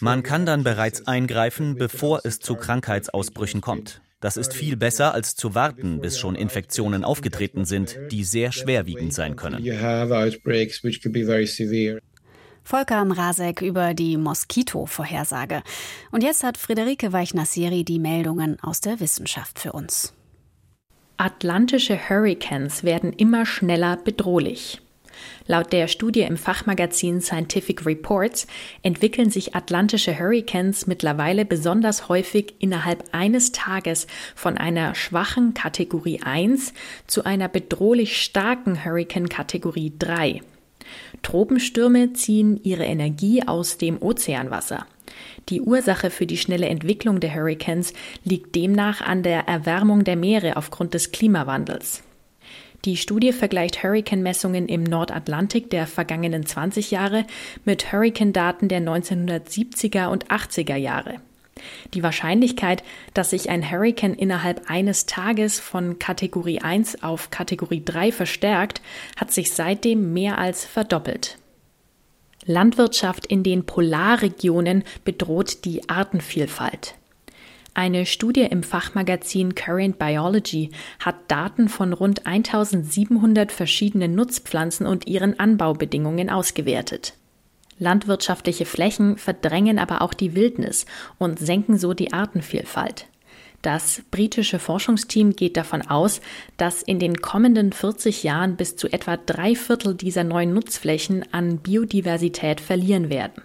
Man 0.00 0.22
kann 0.22 0.46
dann 0.46 0.62
bereits 0.62 1.08
eingreifen, 1.08 1.74
bevor 1.74 2.20
es 2.22 2.38
zu 2.38 2.54
Krankheitsausbrüchen 2.54 3.60
kommt. 3.60 4.02
Das 4.20 4.36
ist 4.36 4.52
viel 4.52 4.76
besser, 4.76 5.14
als 5.14 5.34
zu 5.34 5.54
warten, 5.54 6.00
bis 6.00 6.18
schon 6.18 6.34
Infektionen 6.34 7.04
aufgetreten 7.04 7.64
sind, 7.64 7.98
die 8.12 8.22
sehr 8.22 8.52
schwerwiegend 8.52 9.14
sein 9.14 9.34
können. 9.34 9.64
Volker 12.62 13.04
Mrazek 13.04 13.62
über 13.62 13.94
die 13.94 14.16
Moskito-Vorhersage. 14.16 15.62
Und 16.10 16.22
jetzt 16.22 16.44
hat 16.44 16.56
Friederike 16.56 17.12
Weichnasseri 17.12 17.84
die 17.84 17.98
Meldungen 17.98 18.58
aus 18.60 18.80
der 18.80 19.00
Wissenschaft 19.00 19.58
für 19.58 19.72
uns. 19.72 20.12
Atlantische 21.16 21.98
Hurricanes 22.08 22.82
werden 22.82 23.12
immer 23.12 23.44
schneller 23.44 23.96
bedrohlich. 23.96 24.80
Laut 25.46 25.72
der 25.72 25.88
Studie 25.88 26.22
im 26.22 26.36
Fachmagazin 26.36 27.20
Scientific 27.20 27.84
Reports 27.84 28.46
entwickeln 28.82 29.30
sich 29.30 29.54
atlantische 29.54 30.18
Hurricanes 30.18 30.86
mittlerweile 30.86 31.44
besonders 31.44 32.08
häufig 32.08 32.54
innerhalb 32.58 33.04
eines 33.12 33.52
Tages 33.52 34.06
von 34.34 34.56
einer 34.56 34.94
schwachen 34.94 35.54
Kategorie 35.54 36.22
1 36.22 36.72
zu 37.06 37.24
einer 37.24 37.48
bedrohlich 37.48 38.22
starken 38.22 38.84
Hurricane 38.84 39.28
Kategorie 39.28 39.92
3. 39.98 40.40
Tropenstürme 41.22 42.12
ziehen 42.12 42.60
ihre 42.62 42.84
Energie 42.84 43.46
aus 43.46 43.78
dem 43.78 44.00
Ozeanwasser. 44.02 44.86
Die 45.48 45.60
Ursache 45.60 46.10
für 46.10 46.26
die 46.26 46.36
schnelle 46.36 46.68
Entwicklung 46.68 47.20
der 47.20 47.34
Hurricanes 47.34 47.92
liegt 48.24 48.54
demnach 48.54 49.00
an 49.00 49.22
der 49.22 49.48
Erwärmung 49.48 50.04
der 50.04 50.16
Meere 50.16 50.56
aufgrund 50.56 50.94
des 50.94 51.12
Klimawandels. 51.12 52.02
Die 52.86 52.96
Studie 52.96 53.32
vergleicht 53.32 53.82
Hurricane-Messungen 53.82 54.66
im 54.66 54.84
Nordatlantik 54.84 55.68
der 55.68 55.86
vergangenen 55.86 56.46
20 56.46 56.90
Jahre 56.90 57.26
mit 57.66 57.92
Hurricane-Daten 57.92 58.68
der 58.68 58.80
1970er 58.80 60.06
und 60.06 60.28
80er 60.28 60.76
Jahre. 60.76 61.16
Die 61.94 62.02
Wahrscheinlichkeit, 62.02 62.82
dass 63.14 63.30
sich 63.30 63.50
ein 63.50 63.68
Hurrikan 63.68 64.14
innerhalb 64.14 64.70
eines 64.70 65.06
Tages 65.06 65.60
von 65.60 65.98
Kategorie 65.98 66.60
1 66.60 67.02
auf 67.02 67.30
Kategorie 67.30 67.82
3 67.84 68.12
verstärkt, 68.12 68.82
hat 69.16 69.32
sich 69.32 69.52
seitdem 69.52 70.12
mehr 70.12 70.38
als 70.38 70.64
verdoppelt. 70.64 71.38
Landwirtschaft 72.46 73.26
in 73.26 73.42
den 73.42 73.66
Polarregionen 73.66 74.84
bedroht 75.04 75.64
die 75.64 75.88
Artenvielfalt. 75.88 76.94
Eine 77.74 78.04
Studie 78.04 78.42
im 78.42 78.62
Fachmagazin 78.62 79.54
Current 79.54 79.98
Biology 79.98 80.70
hat 80.98 81.16
Daten 81.28 81.68
von 81.68 81.92
rund 81.92 82.26
1700 82.26 83.52
verschiedenen 83.52 84.14
Nutzpflanzen 84.14 84.86
und 84.86 85.06
ihren 85.06 85.38
Anbaubedingungen 85.38 86.30
ausgewertet. 86.30 87.14
Landwirtschaftliche 87.80 88.66
Flächen 88.66 89.16
verdrängen 89.16 89.78
aber 89.78 90.02
auch 90.02 90.14
die 90.14 90.36
Wildnis 90.36 90.86
und 91.18 91.38
senken 91.38 91.78
so 91.78 91.94
die 91.94 92.12
Artenvielfalt. 92.12 93.06
Das 93.62 94.02
britische 94.10 94.58
Forschungsteam 94.58 95.34
geht 95.34 95.56
davon 95.56 95.82
aus, 95.82 96.20
dass 96.56 96.82
in 96.82 96.98
den 96.98 97.16
kommenden 97.20 97.72
40 97.72 98.22
Jahren 98.22 98.56
bis 98.56 98.76
zu 98.76 98.88
etwa 98.88 99.16
drei 99.16 99.54
Viertel 99.54 99.94
dieser 99.94 100.24
neuen 100.24 100.54
Nutzflächen 100.54 101.24
an 101.32 101.58
Biodiversität 101.58 102.60
verlieren 102.60 103.10
werden. 103.10 103.42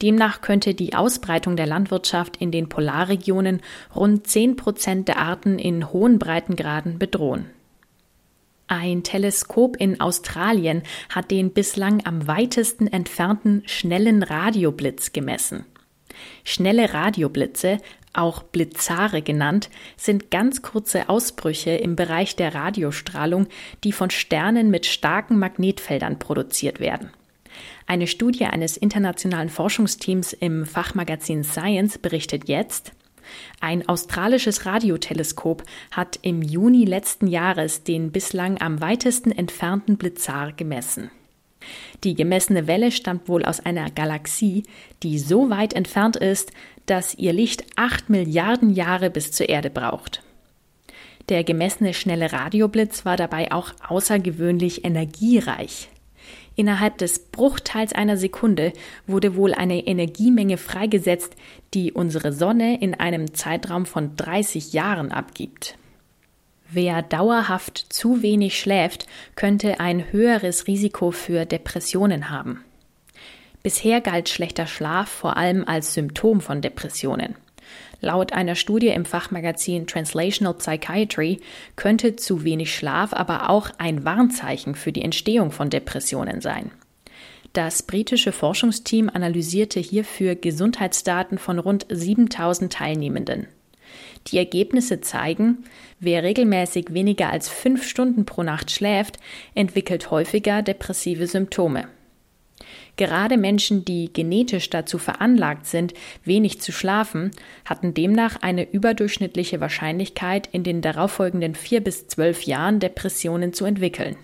Demnach 0.00 0.42
könnte 0.42 0.74
die 0.74 0.94
Ausbreitung 0.94 1.56
der 1.56 1.66
Landwirtschaft 1.66 2.36
in 2.36 2.50
den 2.50 2.68
Polarregionen 2.68 3.62
rund 3.94 4.26
10 4.26 4.56
Prozent 4.56 5.08
der 5.08 5.18
Arten 5.18 5.58
in 5.58 5.92
hohen 5.92 6.18
Breitengraden 6.18 6.98
bedrohen. 6.98 7.50
Ein 8.68 9.04
Teleskop 9.04 9.76
in 9.76 10.00
Australien 10.00 10.82
hat 11.08 11.30
den 11.30 11.52
bislang 11.52 12.04
am 12.04 12.26
weitesten 12.26 12.88
entfernten 12.88 13.62
schnellen 13.66 14.24
Radioblitz 14.24 15.12
gemessen. 15.12 15.64
Schnelle 16.42 16.92
Radioblitze, 16.92 17.78
auch 18.12 18.42
Blitzare 18.42 19.22
genannt, 19.22 19.70
sind 19.96 20.30
ganz 20.30 20.62
kurze 20.62 21.08
Ausbrüche 21.08 21.72
im 21.72 21.94
Bereich 21.94 22.34
der 22.34 22.54
Radiostrahlung, 22.54 23.46
die 23.84 23.92
von 23.92 24.10
Sternen 24.10 24.70
mit 24.70 24.86
starken 24.86 25.38
Magnetfeldern 25.38 26.18
produziert 26.18 26.80
werden. 26.80 27.10
Eine 27.86 28.08
Studie 28.08 28.46
eines 28.46 28.76
internationalen 28.76 29.48
Forschungsteams 29.48 30.32
im 30.32 30.66
Fachmagazin 30.66 31.44
Science 31.44 31.98
berichtet 31.98 32.48
jetzt, 32.48 32.92
ein 33.60 33.88
australisches 33.88 34.66
Radioteleskop 34.66 35.62
hat 35.90 36.18
im 36.22 36.42
Juni 36.42 36.84
letzten 36.84 37.26
Jahres 37.26 37.82
den 37.84 38.12
bislang 38.12 38.60
am 38.60 38.80
weitesten 38.80 39.32
entfernten 39.32 39.96
Blitzar 39.96 40.52
gemessen. 40.52 41.10
Die 42.04 42.14
gemessene 42.14 42.66
Welle 42.66 42.92
stammt 42.92 43.28
wohl 43.28 43.44
aus 43.44 43.60
einer 43.60 43.90
Galaxie, 43.90 44.64
die 45.02 45.18
so 45.18 45.50
weit 45.50 45.72
entfernt 45.72 46.16
ist, 46.16 46.52
dass 46.86 47.14
ihr 47.14 47.32
Licht 47.32 47.64
acht 47.76 48.08
Milliarden 48.08 48.70
Jahre 48.70 49.10
bis 49.10 49.32
zur 49.32 49.48
Erde 49.48 49.70
braucht. 49.70 50.22
Der 51.28 51.42
gemessene 51.42 51.92
schnelle 51.92 52.32
Radioblitz 52.32 53.04
war 53.04 53.16
dabei 53.16 53.50
auch 53.50 53.72
außergewöhnlich 53.88 54.84
energiereich. 54.84 55.88
Innerhalb 56.56 56.96
des 56.98 57.18
Bruchteils 57.18 57.92
einer 57.92 58.16
Sekunde 58.16 58.72
wurde 59.06 59.36
wohl 59.36 59.52
eine 59.52 59.86
Energiemenge 59.86 60.56
freigesetzt, 60.56 61.36
die 61.74 61.92
unsere 61.92 62.32
Sonne 62.32 62.80
in 62.80 62.94
einem 62.94 63.34
Zeitraum 63.34 63.84
von 63.84 64.16
30 64.16 64.72
Jahren 64.72 65.12
abgibt. 65.12 65.76
Wer 66.68 67.02
dauerhaft 67.02 67.86
zu 67.90 68.22
wenig 68.22 68.58
schläft, 68.58 69.06
könnte 69.36 69.80
ein 69.80 70.10
höheres 70.12 70.66
Risiko 70.66 71.10
für 71.10 71.44
Depressionen 71.44 72.30
haben. 72.30 72.64
Bisher 73.62 74.00
galt 74.00 74.28
schlechter 74.28 74.66
Schlaf 74.66 75.08
vor 75.08 75.36
allem 75.36 75.64
als 75.64 75.94
Symptom 75.94 76.40
von 76.40 76.62
Depressionen. 76.62 77.36
Laut 78.00 78.32
einer 78.32 78.54
Studie 78.54 78.88
im 78.88 79.04
Fachmagazin 79.04 79.86
Translational 79.86 80.54
Psychiatry 80.54 81.40
könnte 81.76 82.16
zu 82.16 82.44
wenig 82.44 82.74
Schlaf 82.74 83.12
aber 83.12 83.50
auch 83.50 83.70
ein 83.78 84.04
Warnzeichen 84.04 84.74
für 84.74 84.92
die 84.92 85.02
Entstehung 85.02 85.50
von 85.50 85.70
Depressionen 85.70 86.40
sein. 86.40 86.70
Das 87.52 87.82
britische 87.82 88.32
Forschungsteam 88.32 89.08
analysierte 89.08 89.80
hierfür 89.80 90.34
Gesundheitsdaten 90.34 91.38
von 91.38 91.58
rund 91.58 91.86
7000 91.88 92.70
Teilnehmenden. 92.70 93.46
Die 94.26 94.36
Ergebnisse 94.36 95.00
zeigen, 95.00 95.64
wer 95.98 96.22
regelmäßig 96.22 96.92
weniger 96.92 97.30
als 97.30 97.48
fünf 97.48 97.88
Stunden 97.88 98.26
pro 98.26 98.42
Nacht 98.42 98.70
schläft, 98.70 99.18
entwickelt 99.54 100.10
häufiger 100.10 100.62
depressive 100.62 101.26
Symptome. 101.26 101.88
Gerade 102.96 103.36
Menschen, 103.36 103.84
die 103.84 104.10
genetisch 104.12 104.70
dazu 104.70 104.96
veranlagt 104.96 105.66
sind, 105.66 105.92
wenig 106.24 106.60
zu 106.60 106.72
schlafen, 106.72 107.30
hatten 107.66 107.92
demnach 107.92 108.40
eine 108.40 108.70
überdurchschnittliche 108.70 109.60
Wahrscheinlichkeit, 109.60 110.48
in 110.50 110.62
den 110.62 110.80
darauffolgenden 110.80 111.54
vier 111.54 111.82
bis 111.82 112.08
zwölf 112.08 112.42
Jahren 112.42 112.80
Depressionen 112.80 113.52
zu 113.52 113.66
entwickeln. 113.66 114.16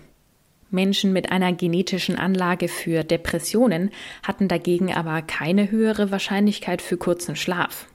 Menschen 0.71 1.13
mit 1.13 1.31
einer 1.31 1.53
genetischen 1.53 2.17
Anlage 2.17 2.67
für 2.67 3.03
Depressionen 3.03 3.91
hatten 4.23 4.47
dagegen 4.47 4.91
aber 4.91 5.21
keine 5.21 5.69
höhere 5.69 6.09
Wahrscheinlichkeit 6.09 6.81
für 6.81 6.97
kurzen 6.97 7.35
Schlaf. 7.35 7.87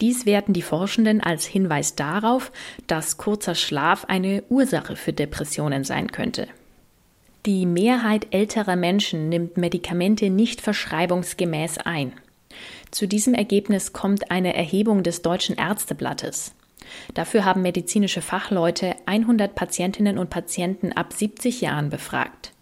Dies 0.00 0.26
werten 0.26 0.52
die 0.52 0.62
Forschenden 0.62 1.20
als 1.20 1.46
Hinweis 1.46 1.94
darauf, 1.94 2.50
dass 2.88 3.18
kurzer 3.18 3.54
Schlaf 3.54 4.04
eine 4.06 4.42
Ursache 4.48 4.96
für 4.96 5.12
Depressionen 5.12 5.84
sein 5.84 6.10
könnte. 6.10 6.48
Die 7.44 7.66
Mehrheit 7.66 8.28
älterer 8.30 8.76
Menschen 8.76 9.28
nimmt 9.28 9.56
Medikamente 9.56 10.30
nicht 10.30 10.60
verschreibungsgemäß 10.60 11.78
ein. 11.78 12.12
Zu 12.92 13.08
diesem 13.08 13.34
Ergebnis 13.34 13.92
kommt 13.92 14.30
eine 14.30 14.54
Erhebung 14.54 15.02
des 15.02 15.22
Deutschen 15.22 15.56
Ärzteblattes. 15.56 16.54
Dafür 17.14 17.44
haben 17.44 17.62
medizinische 17.62 18.22
Fachleute 18.22 18.94
100 19.06 19.56
Patientinnen 19.56 20.18
und 20.18 20.30
Patienten 20.30 20.92
ab 20.92 21.12
70 21.12 21.60
Jahren 21.62 21.90
befragt. 21.90 22.52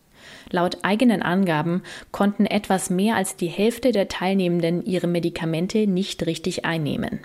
Laut 0.48 0.78
eigenen 0.82 1.20
Angaben 1.20 1.82
konnten 2.10 2.46
etwas 2.46 2.88
mehr 2.88 3.16
als 3.16 3.36
die 3.36 3.48
Hälfte 3.48 3.92
der 3.92 4.08
Teilnehmenden 4.08 4.82
ihre 4.86 5.08
Medikamente 5.08 5.86
nicht 5.86 6.24
richtig 6.24 6.64
einnehmen. 6.64 7.20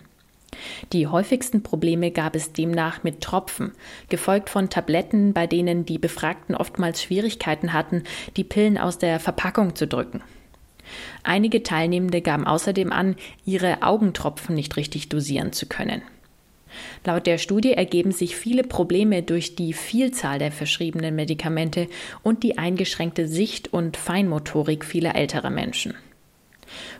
Die 0.93 1.07
häufigsten 1.07 1.63
Probleme 1.63 2.11
gab 2.11 2.35
es 2.35 2.53
demnach 2.53 3.03
mit 3.03 3.21
Tropfen, 3.21 3.71
gefolgt 4.09 4.49
von 4.49 4.69
Tabletten, 4.69 5.33
bei 5.33 5.47
denen 5.47 5.85
die 5.85 5.97
Befragten 5.97 6.55
oftmals 6.55 7.01
Schwierigkeiten 7.01 7.73
hatten, 7.73 8.03
die 8.37 8.43
Pillen 8.43 8.77
aus 8.77 8.97
der 8.97 9.19
Verpackung 9.19 9.75
zu 9.75 9.87
drücken. 9.87 10.21
Einige 11.23 11.63
Teilnehmende 11.63 12.21
gaben 12.21 12.45
außerdem 12.45 12.91
an, 12.91 13.15
ihre 13.45 13.81
Augentropfen 13.81 14.55
nicht 14.55 14.77
richtig 14.77 15.09
dosieren 15.09 15.51
zu 15.51 15.65
können. 15.65 16.01
Laut 17.05 17.25
der 17.25 17.37
Studie 17.37 17.73
ergeben 17.73 18.11
sich 18.11 18.35
viele 18.35 18.63
Probleme 18.63 19.23
durch 19.23 19.55
die 19.55 19.73
Vielzahl 19.73 20.39
der 20.39 20.51
verschriebenen 20.51 21.15
Medikamente 21.15 21.87
und 22.23 22.43
die 22.43 22.57
eingeschränkte 22.57 23.27
Sicht 23.27 23.71
und 23.71 23.97
Feinmotorik 23.97 24.83
vieler 24.83 25.15
älterer 25.15 25.49
Menschen. 25.49 25.93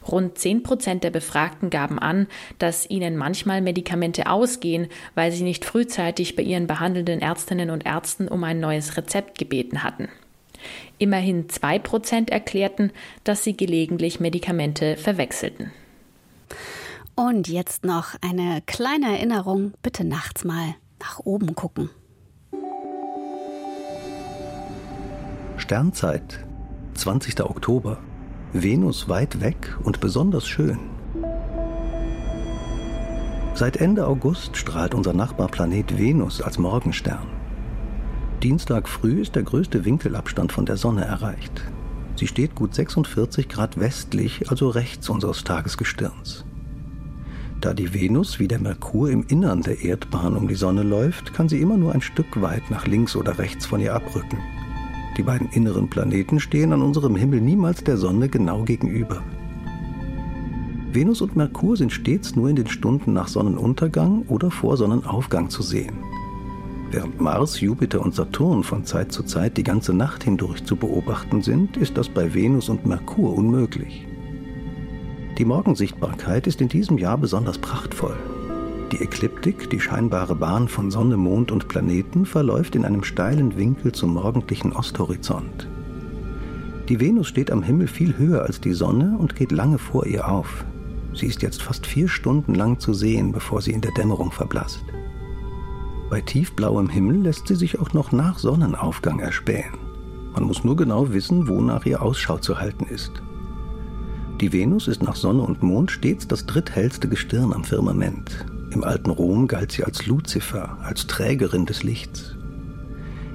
Rund 0.08 0.38
10 0.38 0.64
Prozent 0.64 1.04
der 1.04 1.12
Befragten 1.12 1.70
gaben 1.70 2.00
an, 2.00 2.28
dass 2.60 2.90
ihnen 2.90 3.18
manchmal 3.18 3.62
Medikamente 3.62 4.28
ausgehen, 4.28 4.88
weil 5.16 5.32
sie 5.32 5.44
nicht 5.44 5.66
frühzeitig 5.66 6.36
bei 6.36 6.44
ihren 6.44 6.68
behandelnden 6.68 7.22
Ärztinnen 7.22 7.70
und 7.70 7.86
Ärzten 7.86 8.28
um 8.28 8.44
ein 8.44 8.60
neues 8.60 8.98
Rezept 8.98 9.38
gebeten 9.38 9.84
hatten. 9.84 10.10
Immerhin 10.98 11.50
2 11.50 11.80
Prozent 11.80 12.30
erklärten, 12.30 12.92
dass 13.24 13.44
sie 13.44 13.56
gelegentlich 13.56 14.20
Medikamente 14.20 14.98
verwechselten. 14.98 15.72
Und 17.16 17.48
jetzt 17.48 17.86
noch 17.86 18.16
eine 18.22 18.62
kleine 18.66 19.18
Erinnerung, 19.18 19.74
bitte 19.82 20.04
nachts 20.04 20.44
mal 20.44 20.76
nach 21.00 21.20
oben 21.20 21.56
gucken. 21.56 21.90
Sternzeit, 25.58 26.46
20. 26.96 27.42
Oktober. 27.42 28.00
Venus 28.64 29.10
weit 29.10 29.42
weg 29.42 29.76
und 29.84 30.00
besonders 30.00 30.48
schön. 30.48 30.80
Seit 33.54 33.76
Ende 33.76 34.08
August 34.08 34.56
strahlt 34.56 34.94
unser 34.94 35.12
Nachbarplanet 35.12 35.98
Venus 35.98 36.42
als 36.42 36.58
Morgenstern. 36.58 37.28
Dienstag 38.42 38.88
früh 38.88 39.20
ist 39.20 39.36
der 39.36 39.44
größte 39.44 39.84
Winkelabstand 39.84 40.54
von 40.54 40.66
der 40.66 40.78
Sonne 40.78 41.04
erreicht. 41.04 41.64
Sie 42.16 42.28
steht 42.28 42.56
gut 42.56 42.74
46 42.74 43.50
Grad 43.50 43.78
westlich, 43.78 44.50
also 44.50 44.70
rechts 44.70 45.10
unseres 45.10 45.44
Tagesgestirns. 45.44 46.46
Da 47.60 47.74
die 47.74 47.94
Venus 47.94 48.40
wie 48.40 48.48
der 48.48 48.60
Merkur 48.60 49.10
im 49.10 49.26
Innern 49.28 49.64
der 49.64 49.82
Erdbahn 49.82 50.38
um 50.38 50.48
die 50.48 50.56
Sonne 50.56 50.84
läuft, 50.84 51.34
kann 51.34 51.50
sie 51.50 51.60
immer 51.60 51.76
nur 51.76 51.94
ein 51.94 52.02
Stück 52.02 52.42
weit 52.42 52.72
nach 52.72 52.88
links 52.88 53.18
oder 53.18 53.38
rechts 53.38 53.66
von 53.66 53.82
ihr 53.82 53.94
abrücken. 53.94 54.38
Die 55.18 55.24
beiden 55.24 55.50
inneren 55.50 55.90
Planeten 55.90 56.40
stehen 56.40 56.74
an 56.74 56.82
unserem 56.82 57.16
Himmel 57.16 57.42
niemals 57.42 57.84
der 57.84 57.98
Sonne 57.98 58.28
genau 58.28 58.64
gegenüber. 58.64 59.24
Venus 60.92 61.22
und 61.22 61.36
Merkur 61.36 61.78
sind 61.78 61.92
stets 61.92 62.36
nur 62.36 62.50
in 62.50 62.56
den 62.56 62.68
Stunden 62.68 63.14
nach 63.14 63.28
Sonnenuntergang 63.28 64.24
oder 64.28 64.52
vor 64.52 64.78
Sonnenaufgang 64.78 65.50
zu 65.50 65.62
sehen. 65.62 65.98
Während 66.92 67.20
Mars, 67.20 67.60
Jupiter 67.60 68.02
und 68.02 68.16
Saturn 68.16 68.64
von 68.64 68.86
Zeit 68.86 69.12
zu 69.12 69.24
Zeit 69.24 69.58
die 69.58 69.64
ganze 69.64 69.94
Nacht 69.94 70.24
hindurch 70.24 70.64
zu 70.64 70.76
beobachten 70.76 71.42
sind, 71.42 71.76
ist 71.78 71.98
das 71.98 72.08
bei 72.08 72.34
Venus 72.34 72.70
und 72.70 72.86
Merkur 72.86 73.36
unmöglich. 73.36 74.08
Die 75.38 75.46
Morgensichtbarkeit 75.46 76.48
ist 76.48 76.62
in 76.62 76.70
diesem 76.70 76.98
Jahr 76.98 77.18
besonders 77.18 77.58
prachtvoll. 77.58 78.16
Die 78.92 79.02
Ekliptik, 79.02 79.70
die 79.72 79.80
scheinbare 79.80 80.36
Bahn 80.36 80.68
von 80.68 80.92
Sonne, 80.92 81.18
Mond 81.18 81.52
und 81.52 81.68
Planeten, 81.68 82.26
verläuft 82.26 82.76
in 82.76 82.86
einem 82.86 83.04
steilen 83.04 83.58
Winkel 83.58 83.92
zum 83.92 84.14
morgendlichen 84.14 84.74
Osthorizont. 84.74 85.68
Die 86.88 87.00
Venus 87.00 87.28
steht 87.28 87.50
am 87.50 87.64
Himmel 87.64 87.88
viel 87.88 88.16
höher 88.18 88.44
als 88.44 88.62
die 88.62 88.74
Sonne 88.74 89.18
und 89.18 89.36
geht 89.36 89.52
lange 89.52 89.80
vor 89.80 90.06
ihr 90.06 90.30
auf. 90.30 90.66
Sie 91.16 91.26
ist 91.26 91.42
jetzt 91.42 91.64
fast 91.64 91.88
vier 91.88 92.08
Stunden 92.08 92.54
lang 92.54 92.80
zu 92.80 92.94
sehen, 92.94 93.32
bevor 93.32 93.62
sie 93.62 93.72
in 93.72 93.82
der 93.82 93.92
Dämmerung 93.94 94.32
verblasst. 94.32 94.84
Bei 96.12 96.22
tiefblauem 96.22 96.88
Himmel 96.88 97.24
lässt 97.24 97.48
sie 97.48 97.56
sich 97.56 97.80
auch 97.80 97.94
noch 97.94 98.12
nach 98.12 98.38
Sonnenaufgang 98.38 99.20
erspähen. 99.20 99.74
Man 100.34 100.44
muss 100.44 100.64
nur 100.64 100.76
genau 100.76 101.12
wissen, 101.12 101.48
wonach 101.48 101.88
ihr 101.88 102.04
Ausschau 102.04 102.38
zu 102.38 102.60
halten 102.60 102.86
ist. 102.86 103.12
Die 104.42 104.54
Venus 104.54 104.88
ist 104.88 105.02
nach 105.02 105.16
Sonne 105.16 105.42
und 105.42 105.64
Mond 105.64 105.90
stets 105.90 106.28
das 106.28 106.46
dritthellste 106.46 107.10
Gestirn 107.10 107.52
am 107.52 107.64
Firmament. 107.64 108.46
Im 108.76 108.84
alten 108.84 109.10
Rom 109.10 109.48
galt 109.48 109.72
sie 109.72 109.86
als 109.86 110.06
Luzifer, 110.06 110.78
als 110.84 111.08
Trägerin 111.08 111.66
des 111.66 111.84
Lichts. 111.84 112.36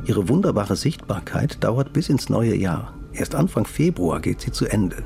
Ihre 0.05 0.29
wunderbare 0.29 0.77
Sichtbarkeit 0.77 1.65
dauert 1.65 1.95
bis 1.95 2.11
ins 2.11 2.29
neue 2.29 2.55
Jahr. 2.55 2.93
Erst 3.15 3.35
Anfang 3.35 3.65
Februar 3.65 4.21
geht 4.21 4.43
sie 4.43 4.53
zu 4.53 4.67
Ende. 4.67 5.03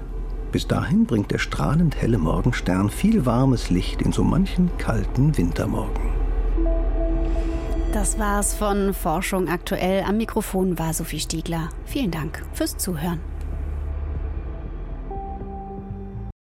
Bis 0.50 0.66
dahin 0.66 1.06
bringt 1.06 1.30
der 1.30 1.38
strahlend 1.38 1.94
helle 1.94 2.18
Morgenstern 2.18 2.90
viel 2.90 3.24
warmes 3.24 3.70
Licht 3.70 4.02
in 4.02 4.10
so 4.10 4.24
manchen 4.24 4.76
kalten 4.76 5.38
Wintermorgen. 5.38 6.10
Das 7.92 8.18
war's 8.18 8.54
von 8.54 8.92
Forschung 8.92 9.48
aktuell. 9.48 10.02
Am 10.02 10.16
Mikrofon 10.16 10.80
war 10.80 10.92
Sophie 10.94 11.20
Stiegler. 11.20 11.68
Vielen 11.84 12.10
Dank 12.10 12.44
fürs 12.54 12.76
Zuhören. 12.76 13.20